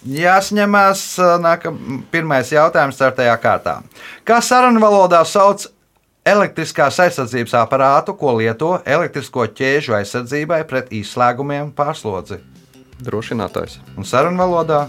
Jāsaņemās 0.09 1.03
nākam, 1.43 1.99
pirmais 2.09 2.49
jautājums 2.49 2.97
startajā 2.97 3.35
kārtā. 3.43 3.75
Kā 4.25 4.39
sarunu 4.41 4.81
valodā 4.81 5.19
sauc 5.21 5.67
elektriskās 6.25 6.99
aizsardzības 7.05 7.55
aparātu, 7.61 8.15
ko 8.17 8.37
lieto 8.39 8.77
elektrisko 8.85 9.47
ķēžu 9.59 9.97
aizsardzībai 9.99 10.63
pret 10.69 10.91
izslēgumiem 10.95 11.71
pārslodzi? 11.77 12.41
Drošinātājs. 12.99 13.79
Un 13.95 14.07
sarunu 14.07 14.41
valodā 14.41 14.87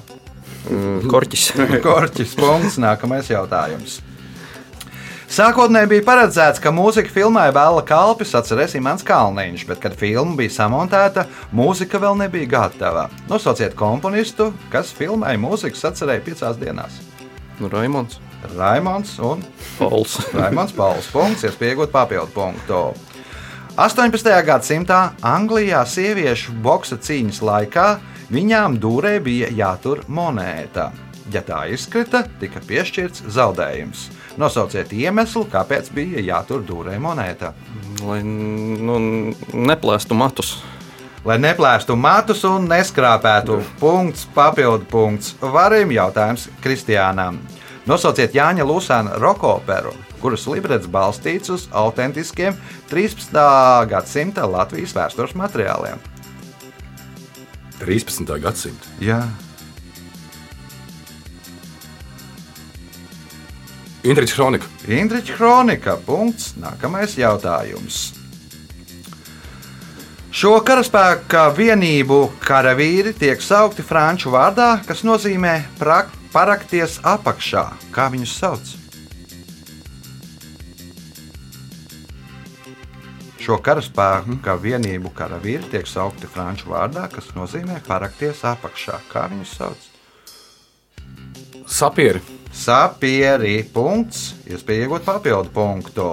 Mm, 0.69 1.09
Korķis. 1.09 1.51
Korķis 1.87 2.37
punkts. 2.39 2.79
Nākamais 2.81 3.31
jautājums. 3.31 4.01
Sākotnēji 5.31 5.93
bija 5.93 6.03
paredzēts, 6.09 6.59
ka 6.59 6.73
mūzika 6.75 7.13
filmai 7.15 7.47
Vēla 7.55 7.85
kalpis 7.87 8.33
atcerēs 8.35 8.75
Imants 8.75 9.07
Kalniņš, 9.07 9.63
bet, 9.69 9.79
kad 9.79 9.95
filma 9.99 10.35
bija 10.41 10.57
samontēta, 10.57 11.29
mūzika 11.55 12.01
vēl 12.03 12.19
nebija 12.19 12.51
gatava. 12.51 13.07
Nosauciet 13.31 13.77
komponistu, 13.79 14.51
kas 14.75 14.91
filmai 14.97 15.37
mūziku 15.39 15.79
atcerēja 15.87 16.25
piecās 16.27 16.59
dienās. 16.59 16.99
Nu, 17.61 17.71
Raimons. 17.71 18.19
Raimons 18.57 19.19
un 19.19 19.45
Pols. 19.79 20.19
Raimons 20.39 20.73
Pauls. 20.77 21.09
Punkts, 21.13 21.45
iespējot 21.49 21.93
papildu 21.93 22.33
punktu. 22.35 22.81
18. 23.81 24.33
gadsimtā 24.45 25.01
Anglijā 25.25 25.85
sieviešu 25.89 26.57
boksa 26.63 26.99
cīņas 27.01 27.39
laikā 27.47 27.87
viņām 28.33 28.81
dūrē 28.83 29.19
bija 29.25 29.51
jātur 29.55 30.03
monēta. 30.09 30.91
Ja 31.31 31.45
tā 31.47 31.63
izkrita, 31.71 32.25
tika 32.41 32.59
piešķirts 32.67 33.23
zaudējums. 33.31 34.09
Nosauciet 34.41 34.91
iemeslu, 34.97 35.45
kāpēc 35.53 35.93
bija 35.95 36.23
jātur 36.27 36.65
dūrē 36.67 36.97
monēta. 37.03 37.53
Lai 38.03 38.19
nu, 38.27 38.99
neplēstu 39.55 40.19
matus. 40.19 40.57
Lai 41.25 41.37
neplēstu 41.39 41.95
matus 42.01 42.43
un 42.49 42.67
neskrāpētu 42.71 43.61
punkts, 43.79 44.25
papildu 44.35 44.89
punkts, 44.91 45.35
varim 45.41 45.93
jautājums 45.93 46.49
Kristiānam. 46.65 47.39
Nosauciet 47.91 48.37
Jāņa 48.37 48.63
Lūsāna 48.63 49.17
rokoperu, 49.19 49.91
kuras 50.23 50.45
librets 50.47 50.87
balstīts 50.87 51.51
uz 51.51 51.67
autentiskiem 51.75 52.55
13. 52.93 53.35
gadsimta 53.91 54.45
Latvijas 54.47 54.95
vēstures 54.95 55.35
materiāliem. 55.35 55.99
13. 57.81 58.31
gadsimta. 58.45 58.95
Jā, 59.03 59.25
Intriģis 64.01 64.33
kronika. 64.33 64.71
Indriča 64.89 65.35
kronika. 65.37 65.97
Punkts. 66.07 66.55
Nākamais 66.57 67.19
jautājums. 67.19 68.15
Šo 70.31 70.55
karaspēka 70.65 71.49
vienību 71.59 72.21
karavīri 72.41 73.13
tiek 73.19 73.43
saukti 73.45 73.85
franču 73.85 74.31
vārdā, 74.33 74.77
kas 74.87 75.03
nozīmē 75.05 75.57
prak, 75.77 76.15
parakties 76.33 76.99
apakšā. 77.07 77.65
Kā 77.95 78.09
viņus 78.13 78.35
sauc? 78.39 78.75
Šo 83.41 83.57
karaspēka 83.65 84.55
vienību 84.61 85.11
karavīri 85.17 85.71
tiek 85.73 85.89
saukti 85.89 86.29
franču 86.31 86.71
vārdā, 86.75 87.07
kas 87.11 87.33
nozīmē 87.37 87.81
parakties 87.87 88.45
apakšā. 88.47 89.01
Kā 89.11 89.25
viņus 89.33 89.57
sauc? 89.57 89.89
Sapieri. 91.71 92.21
Sapieri 92.51 93.61
punkts, 93.73 94.35
iespēja 94.51 94.87
iegūt 94.87 95.07
papildu 95.07 95.53
punktu. 95.55 96.07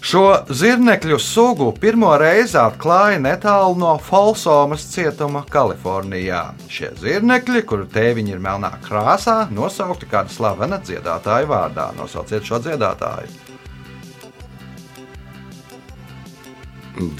Šo 0.00 0.22
zirnekļu 0.48 1.18
sugu 1.20 1.66
pirmo 1.76 2.14
reizi 2.18 2.56
atklāja 2.56 3.18
netālu 3.20 3.74
no 3.76 3.92
Folsomas 4.00 4.86
cietuma 4.88 5.42
Kalifornijā. 5.44 6.54
Šie 6.72 6.88
zirnekļi, 6.96 7.60
kuru 7.68 7.84
tēviņi 7.92 8.32
ir 8.32 8.40
melnā 8.40 8.70
krāsā, 8.80 9.42
nosaukti 9.52 10.08
kāda 10.08 10.32
slavena 10.32 10.78
dziedātāja 10.80 11.48
vārdā. 11.50 11.90
Nosauciet 11.98 12.48
šo 12.48 12.62
dziedātāju. 12.64 13.28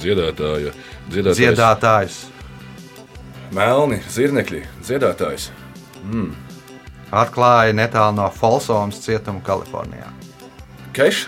Dziedātāja. 0.00 0.72
Dziedātājs. 1.10 1.40
Dziedātājs. 1.40 2.16
Melni, 3.56 3.98
zirnekļi, 4.08 4.62
dziedātājs. 4.86 5.50
Atklāja 7.10 7.76
netālu 7.76 8.16
no 8.22 8.30
Folsomas 8.32 9.02
cietuma 9.04 9.44
Kalifornijā. 9.44 10.08
Keš. 10.96 11.26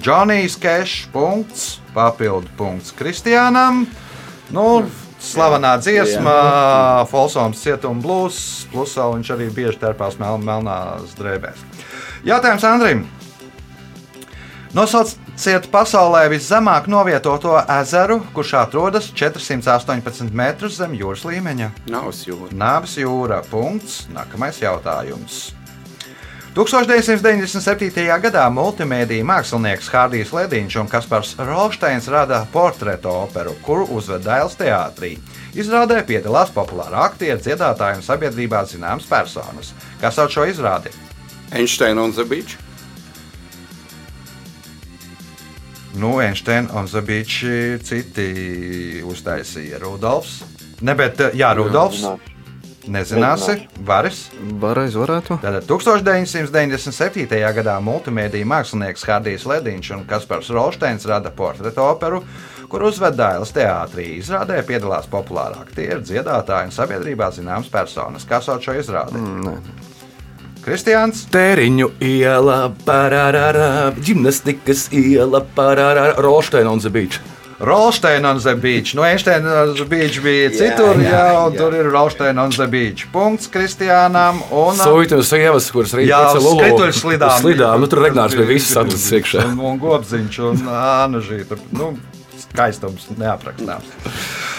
Džonijs 0.00 0.56
Kešs, 0.56 1.08
punkts, 1.12 1.80
papildu 1.92 2.48
punkts 2.56 2.94
Kristiānam. 2.96 3.84
Nu, 4.52 4.66
slavenā 5.20 5.74
dziesma, 5.84 6.36
Folsons 7.10 7.60
cietuma 7.60 8.00
blūzs, 8.00 8.70
plus 8.72 8.96
vēl 8.96 9.18
viņš 9.18 9.32
arī 9.36 9.50
bieži 9.52 9.80
terpās 9.82 10.16
mel 10.20 10.40
melnās 10.40 11.12
drēbēs. 11.18 11.60
Jautājums 12.24 12.64
Andrim. 12.64 13.04
Nosauciet 14.72 15.66
pasaulē 15.68 16.24
viszemāk 16.32 16.88
novietoto 16.88 17.58
ezeru, 17.76 18.22
kurš 18.32 18.54
atrodas 18.62 19.10
418 19.12 20.32
metrus 20.32 20.78
zem 20.80 20.96
jūras 20.96 21.26
līmeņa. 21.28 21.72
Nav 21.92 22.14
jūra. 22.16 22.54
Nāves 22.56 22.96
jūra. 22.96 23.42
Punkts. 23.52 24.06
Nākamais 24.16 24.64
jautājums. 24.64 25.50
1997. 26.52 28.04
gadā 28.20 28.42
multimediju 28.52 29.24
mākslinieks 29.24 29.86
Hārdijs 29.88 30.34
Ledīņš 30.36 30.74
un 30.82 30.88
Kaspars 30.92 31.30
Rolsteins 31.40 32.10
rada 32.12 32.42
portretu 32.52 33.08
operu, 33.08 33.54
kuru 33.64 33.86
uzved 33.96 34.26
Dēls 34.26 34.58
teātrī. 34.60 35.14
Izrādē 35.56 36.02
piedalās 36.04 36.52
populāri 36.52 36.98
aktieri, 37.00 37.40
dziedātāji 37.40 38.02
un 38.02 38.04
sabiedrībā 38.04 38.60
zināmas 38.68 39.08
personas. 39.08 39.72
Kas 40.02 40.20
sauc 40.20 40.34
šo 40.34 40.44
izrādi? 40.50 40.92
Einsteina 41.56 42.04
un 42.04 42.12
Zabīčs. 42.12 42.58
Nu, 45.96 46.18
Einsteina 46.20 46.76
un 46.76 46.84
Zabīči 46.88 47.80
citi 47.80 49.00
uztaisīja 49.08 49.80
Rudolfs. 49.80 50.42
Ne, 50.84 50.92
bet, 51.00 51.24
jā, 51.32 51.54
Rudolfs. 51.56 52.04
Nezināsi, 52.90 53.60
Varis. 53.86 54.24
Varēs 54.62 54.96
varētu. 54.98 55.36
Tātad 55.42 55.66
1997. 55.68 57.26
gadā 57.58 57.76
multimediju 57.84 58.48
mākslinieks 58.50 59.06
Hārdijs 59.06 59.46
Ledīņš 59.46 59.92
un 59.96 60.02
Kaspars 60.08 60.50
Rolsteins 60.54 61.06
rada 61.06 61.30
portretu 61.30 61.84
operu, 61.84 62.22
kur 62.72 62.86
uzved 62.88 63.14
Dailas 63.18 63.54
teātrī. 63.54 64.08
Izrādē 64.18 64.58
piedalās 64.66 65.06
populāri 65.10 65.60
aktieri, 65.62 66.00
dziedātāji 66.02 66.70
un 66.70 66.74
sabiedrībā 66.74 67.30
zināmas 67.36 67.70
personas. 67.70 68.26
Kā 68.26 68.42
sauc 68.42 68.64
šo 68.66 68.74
izrādi? 68.80 69.20
Mm, 69.20 69.46
nē. 69.46 69.90
Kristiāns. 70.62 71.24
Tēriņu 71.34 71.88
iela, 72.06 72.68
parārā, 72.86 73.92
gimnastikas 73.98 74.88
iela, 74.94 75.42
parārā, 75.56 76.12
Rolsteina 76.22 76.70
un 76.70 76.82
Zabīča. 76.82 77.22
Rolsteina 77.62 78.32
un 78.34 78.40
Zabīčs. 78.42 78.96
Nu, 78.98 79.04
Einsteina 79.06 79.60
un 79.68 79.74
Zabīčs 79.78 80.18
bija 80.24 80.48
citur, 80.50 80.98
jā, 80.98 81.10
jā, 81.14 81.34
un 81.46 81.54
tur 81.54 81.76
ir 81.78 81.86
Rolsteina 81.94 82.42
un 82.48 82.54
Zabīčs. 82.54 83.06
Punkts 83.14 83.46
Kristiānam. 83.52 84.40
Un, 84.50 84.74
Sūta 84.80 85.20
un 85.20 85.26
sievas, 85.26 85.68
kuras 85.74 85.94
rīt 85.94 86.10
Jā, 86.10 86.18
pēc 86.26 86.40
uz 86.40 86.48
lulu- 86.48 86.58
skrituļu 86.64 86.96
slidām. 86.98 87.36
Slidām, 87.38 87.84
nu 87.84 87.90
tur 87.92 88.02
Regnārs 88.02 88.34
bija 88.34 88.48
viss 88.50 88.74
atlicis 88.76 89.12
iekšā. 89.20 89.46
Un, 89.52 89.60
un 89.70 89.78
gobziņš 89.82 90.40
un 90.50 90.64
ānažīta. 90.74 91.60
Nu, 91.78 91.92
skaistums 92.48 93.06
neaprakstāms. 93.14 93.94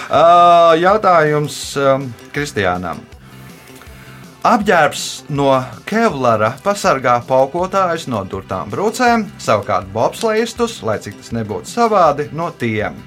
Uh, 0.08 0.74
jautājums 0.80 1.58
um, 1.80 2.08
Kristiānam. 2.34 3.04
Apģērbs 4.44 5.04
no 5.32 5.54
Kevlara 5.88 6.50
pasargā 6.66 7.14
paukotājus 7.24 8.10
no 8.12 8.26
durtām 8.28 8.68
brūcēm, 8.74 9.24
savukārt 9.40 9.88
bobslēgstus, 9.96 10.82
lai 10.84 10.98
cik 11.00 11.16
tas 11.22 11.32
nebūtu 11.32 11.72
savādi, 11.72 12.26
no 12.36 12.50
tiem. 12.60 12.98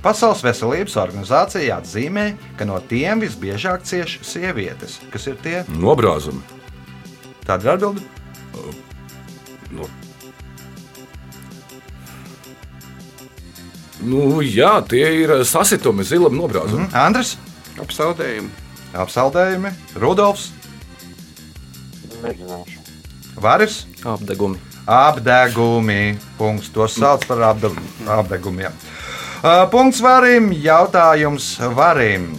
Pasaules 0.00 0.40
veselības 0.46 0.96
organizācija 0.96 1.76
atzīmē, 1.82 2.24
ka 2.56 2.64
no 2.64 2.78
tiem 2.88 3.20
visbiežāk 3.20 3.84
cieš 3.84 4.16
sievietes. 4.24 4.96
Kas 5.12 5.28
ir 5.28 5.36
tie? 5.44 5.60
Nobrāzumi. 5.68 6.40
Tāda 7.44 7.66
ir 7.66 7.72
atbilde. 7.74 8.08
Nu. 9.68 9.90
Nu, 14.08 14.26
jā, 14.40 14.78
tie 14.88 15.04
ir 15.20 15.36
sasitumi, 15.44 16.06
zilam 16.06 16.40
nobrāzumi. 16.40 16.86
Mm. 16.86 16.96
Andris, 16.96 17.36
Apsaudējumi. 17.76 18.48
apsaldējumi, 18.96 19.74
Rudolfs, 20.00 20.54
Nezināšu. 22.24 22.82
Varis. 23.38 23.86
Apdegumi. 24.04 24.58
Apdegumi. 24.86 26.18
Punkts. 26.38 26.72
To 26.74 26.88
sauc 26.88 27.26
par 27.28 27.42
apde, 27.52 27.70
apdegumiem. 28.06 28.74
Punkts 29.70 30.02
varim. 30.02 30.50
Jautājums 30.52 31.56
varim. 31.76 32.32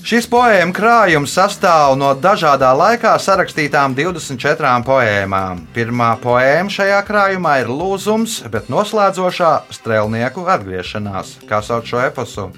Šis 0.00 0.24
poēmu 0.32 0.72
krājums 0.72 1.34
sastāv 1.36 1.92
no 2.00 2.14
dažādā 2.16 2.70
laikā 2.72 3.12
sarakstītām 3.20 3.92
24 3.98 4.80
poēmām. 4.86 5.60
Pirmā 5.76 6.14
poēma 6.22 6.72
šajā 6.72 7.02
krājumā 7.04 7.58
ir 7.60 7.68
lūzums, 7.68 8.38
bet 8.48 8.72
noslēdzošā 8.72 9.52
strēlnieku 9.76 10.46
atgriešanās. 10.56 11.36
Kā 11.46 11.60
sauc 11.60 11.84
šo 11.92 12.00
eposu? 12.06 12.48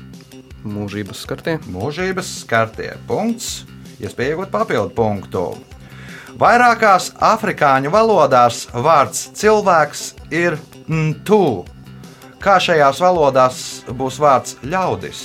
Mūžības 0.62 1.27
skartie. 1.27 1.59
Mūžības 1.67 2.31
skartie. 2.45 2.93
Punkts. 3.11 3.65
Iespēja 4.03 4.35
iegūt 4.35 4.51
papildu 4.51 4.91
punktu. 4.97 5.45
Vairākās 6.41 7.12
afrikāņu 7.23 7.93
valodās 7.93 8.65
vārds 8.73 9.29
cilvēks 9.38 10.07
ir 10.35 10.57
ntu. 10.91 11.62
Kā 12.43 12.57
šajās 12.59 12.99
valodās 13.05 13.61
būs 13.95 14.19
vārds 14.19 14.57
ļaudis? 14.67 15.21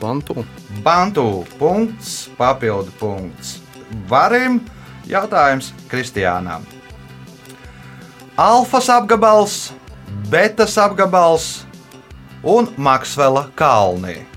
Bantu. 0.00 0.42
Bantu 0.82 1.44
punkts, 1.60 2.26
papildu 2.38 2.90
punkts. 2.98 3.60
Varim 4.10 4.58
jautājums 5.06 5.70
Kristiānam. 5.90 6.66
Alfas 8.40 8.88
apgabals, 8.90 9.70
betas 10.32 10.74
apgabals 10.80 11.60
un 12.42 12.72
Maksvela 12.76 13.50
kalni. 13.54 14.29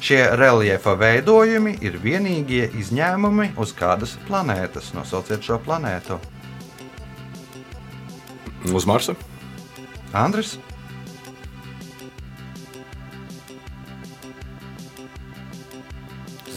Šie 0.00 0.20
reliefa 0.40 0.94
veidojumi 0.96 1.74
ir 1.84 1.98
vienīgie 2.00 2.70
izņēmumi 2.80 3.50
uz 3.60 3.74
kādas 3.76 4.14
planētas. 4.28 4.94
Nosauciet 4.96 5.44
šo 5.44 5.58
planētu. 5.60 6.16
Uz 8.72 8.86
Marsa. 8.88 9.14
Andris, 10.16 10.56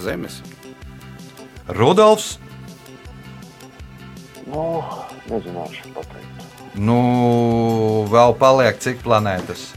Zemes. 0.03 0.41
Rudolfs, 1.67 2.37
Nu, 4.53 4.83
nezināšu 5.31 5.93
pateikt. 5.95 6.43
nu 6.75 6.97
vēl 8.11 8.35
paliek 8.37 8.77
cik 8.83 8.99
planētas? 9.05 9.71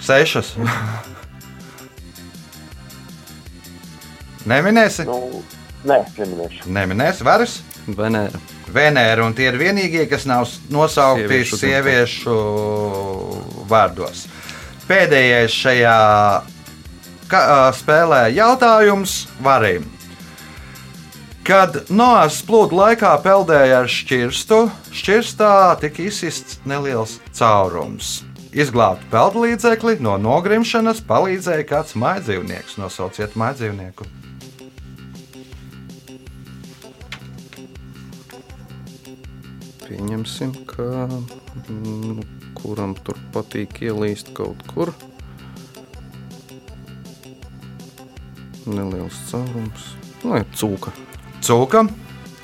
Sešas. 0.00 0.54
Neminēsi? 4.48 5.06
Nu, 5.08 5.42
nē, 5.88 6.00
neminēšu. 6.18 6.68
Neminēsi 6.72 7.26
varas. 7.26 7.58
Venēra. 7.86 8.40
Venēra, 8.74 9.26
un 9.26 9.36
tie 9.36 9.48
ir 9.50 9.58
vienīgie, 9.60 10.06
kas 10.10 10.24
nav 10.26 10.48
nosaukti 10.72 11.26
Sieviešu 11.28 11.60
sieviešu, 11.60 12.36
vārdos. 13.70 14.24
Pēdējais 14.88 15.54
šajā 15.54 15.98
ka, 17.30 17.42
spēlē 17.76 18.28
jautājums 18.34 19.24
varim. 19.44 19.86
Kad 21.44 21.90
Noārs 21.92 22.40
plūdu 22.48 22.78
laikā 22.78 23.12
peldēja 23.24 23.82
ar 23.82 23.90
šķirstu, 23.92 24.62
šķirstā 24.96 25.50
tika 25.82 26.06
izsists 26.06 26.56
neliels 26.64 27.18
caurums. 27.36 28.22
Izglābt 28.54 29.02
peldu 29.12 29.42
līdzekli 29.44 29.98
no 30.04 30.14
nogrimšanas 30.22 31.02
palīdzēja 31.04 31.66
kāds 31.68 31.96
maidzīvnieks. 32.00 32.78
Nosauciet 32.80 33.34
maidzīvnieku. 33.36 34.06
Pieņemsim, 39.84 40.54
ka 40.68 41.06
nu, 41.68 42.22
kuram 42.56 42.94
tur 43.04 43.18
patīk 43.34 43.82
ielīst 43.84 44.30
kaut 44.36 44.62
kur. 44.70 44.94
Neliels 48.64 49.18
caurums. 49.28 49.90
Nu, 50.22 50.38
jā, 50.38 50.46
cūka. 50.56 50.94
Cūka, 51.44 51.84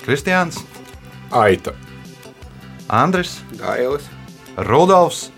Kristiāns, 0.03 0.61
Aita. 1.33 1.73
Andris, 2.91 3.39
Gailis. 3.57 4.09
Rudolfs. 4.69 5.31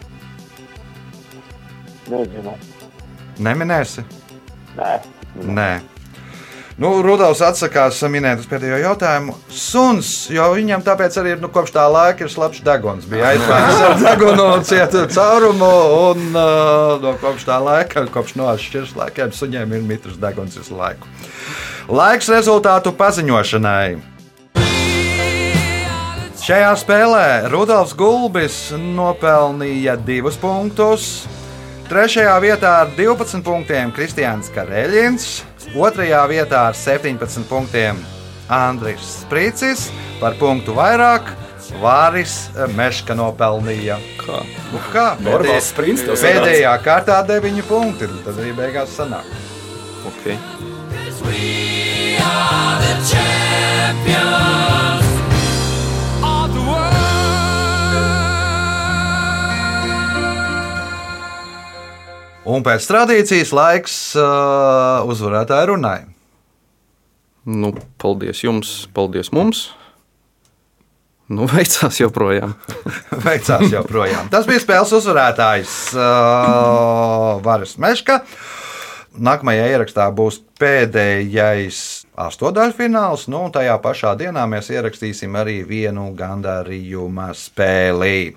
Nezinu. 2.10 2.56
Neminēsi? 3.38 4.02
Nē. 4.76 4.92
Nē. 5.46 5.70
Nu, 6.80 6.92
Rudolfs 7.04 7.42
atsakās 7.44 7.98
minēt 8.08 8.40
uz 8.40 8.46
pēdējo 8.48 8.78
jautājumu. 8.80 9.34
Suns, 9.52 10.30
jo 10.32 10.46
viņam 10.54 10.84
tāpēc 10.86 11.18
arī 11.20 11.34
ir, 11.34 11.42
nu, 11.42 11.50
kopš 11.52 11.74
tā 11.74 11.84
laika 11.92 12.24
ir 12.24 12.32
slapjš 12.32 12.62
deguns. 12.64 13.08
Bija 13.10 13.34
aizpērts 13.34 13.82
ar 13.88 13.98
degunu, 14.06 14.46
cieta 14.64 15.02
caurumu, 15.12 15.72
un 16.12 16.30
uh, 16.30 16.94
no 17.02 17.12
kopš 17.20 17.44
tā 17.50 17.58
laika, 17.60 18.06
kopš 18.14 18.38
nošķirs 18.40 18.96
laikiem, 18.96 19.34
suņiem 19.36 19.76
ir 19.76 19.84
mitrs 19.90 20.16
deguns 20.22 20.56
visu 20.56 20.78
laiku. 20.78 21.10
Laiks 21.92 22.32
rezultātu 22.32 22.94
paziņošanai. 22.96 24.12
Šajā 26.42 26.72
spēlē 26.80 27.26
Rudolfs 27.52 27.92
Gulbis 27.94 28.56
nopelnīja 28.74 29.94
divus 30.00 30.40
punktus. 30.40 31.28
Trešajā 31.86 32.32
vietā 32.42 32.72
ar 32.80 32.90
12 32.96 33.44
punktiem 33.46 33.92
Kristians 33.94 34.48
Kareļins, 34.50 35.42
otrajā 35.74 36.22
vietā 36.30 36.66
ar 36.70 36.76
17 36.78 37.46
punktiem 37.50 38.00
Andris 38.52 39.22
Sprīcis, 39.22 39.88
par 40.20 40.36
punktu 40.40 40.74
vairāk 40.76 41.32
Vāris 41.80 42.50
Meška 42.76 43.14
nopelnīja. 43.16 43.96
Kā? 44.20 44.42
Nu, 44.72 44.82
kā? 44.92 45.06
Normāls 45.24 45.70
sprints. 45.72 46.04
Pēdējā 46.04 46.74
kārtā 46.84 47.22
9 47.28 47.62
punkti, 47.68 48.10
un 48.10 48.22
tad 48.26 48.40
arī 48.42 48.52
beigās 48.58 48.92
sanāk. 48.98 49.28
Okay. 50.12 50.36
Un 62.42 62.64
pēc 62.66 62.86
tradīcijas 62.90 63.52
laiks 63.54 63.96
uh, 64.18 65.04
uzvarētāju 65.06 65.74
runai. 65.76 66.00
Nu, 67.46 67.70
paldies 68.02 68.42
jums, 68.42 68.72
paldies 68.94 69.30
mums. 69.34 69.68
Nu, 71.30 71.46
veicās 71.54 72.00
joprojām. 72.00 72.56
Veicās 73.26 73.68
joprojām. 73.70 74.26
Tas 74.32 74.48
bija 74.50 74.62
spēles 74.64 74.94
uzvarētājs 74.98 75.76
uh, 75.94 77.38
Varas 77.46 77.76
Meška. 77.82 78.22
Nākamajā 79.12 79.68
ierakstā 79.74 80.08
būs 80.16 80.40
pēdējais 80.58 81.78
astotdaļfināls, 82.26 83.26
nu, 83.30 83.42
un 83.46 83.52
tajā 83.52 83.74
pašā 83.84 84.14
dienā 84.18 84.46
mēs 84.48 84.70
ierakstīsim 84.72 85.36
arī 85.36 85.60
vienu 85.68 86.08
gandarījuma 86.16 87.30
spēli. 87.36 88.32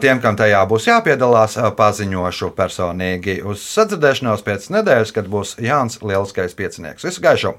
Tiem, 0.00 0.18
kam 0.20 0.36
tajā 0.36 0.60
būs 0.68 0.90
jāpiedalās, 0.90 1.56
paziņošu 1.78 2.50
personīgi 2.58 3.38
uz 3.48 3.64
sadzirdēšanos 3.64 4.44
pēc 4.44 4.68
nedēļas, 4.76 5.14
kad 5.16 5.32
būs 5.32 5.56
Jānis 5.64 6.02
Lielskais 6.04 6.56
piecinieks. 6.58 7.08
Visu 7.08 7.24
gaišu! 7.24 7.56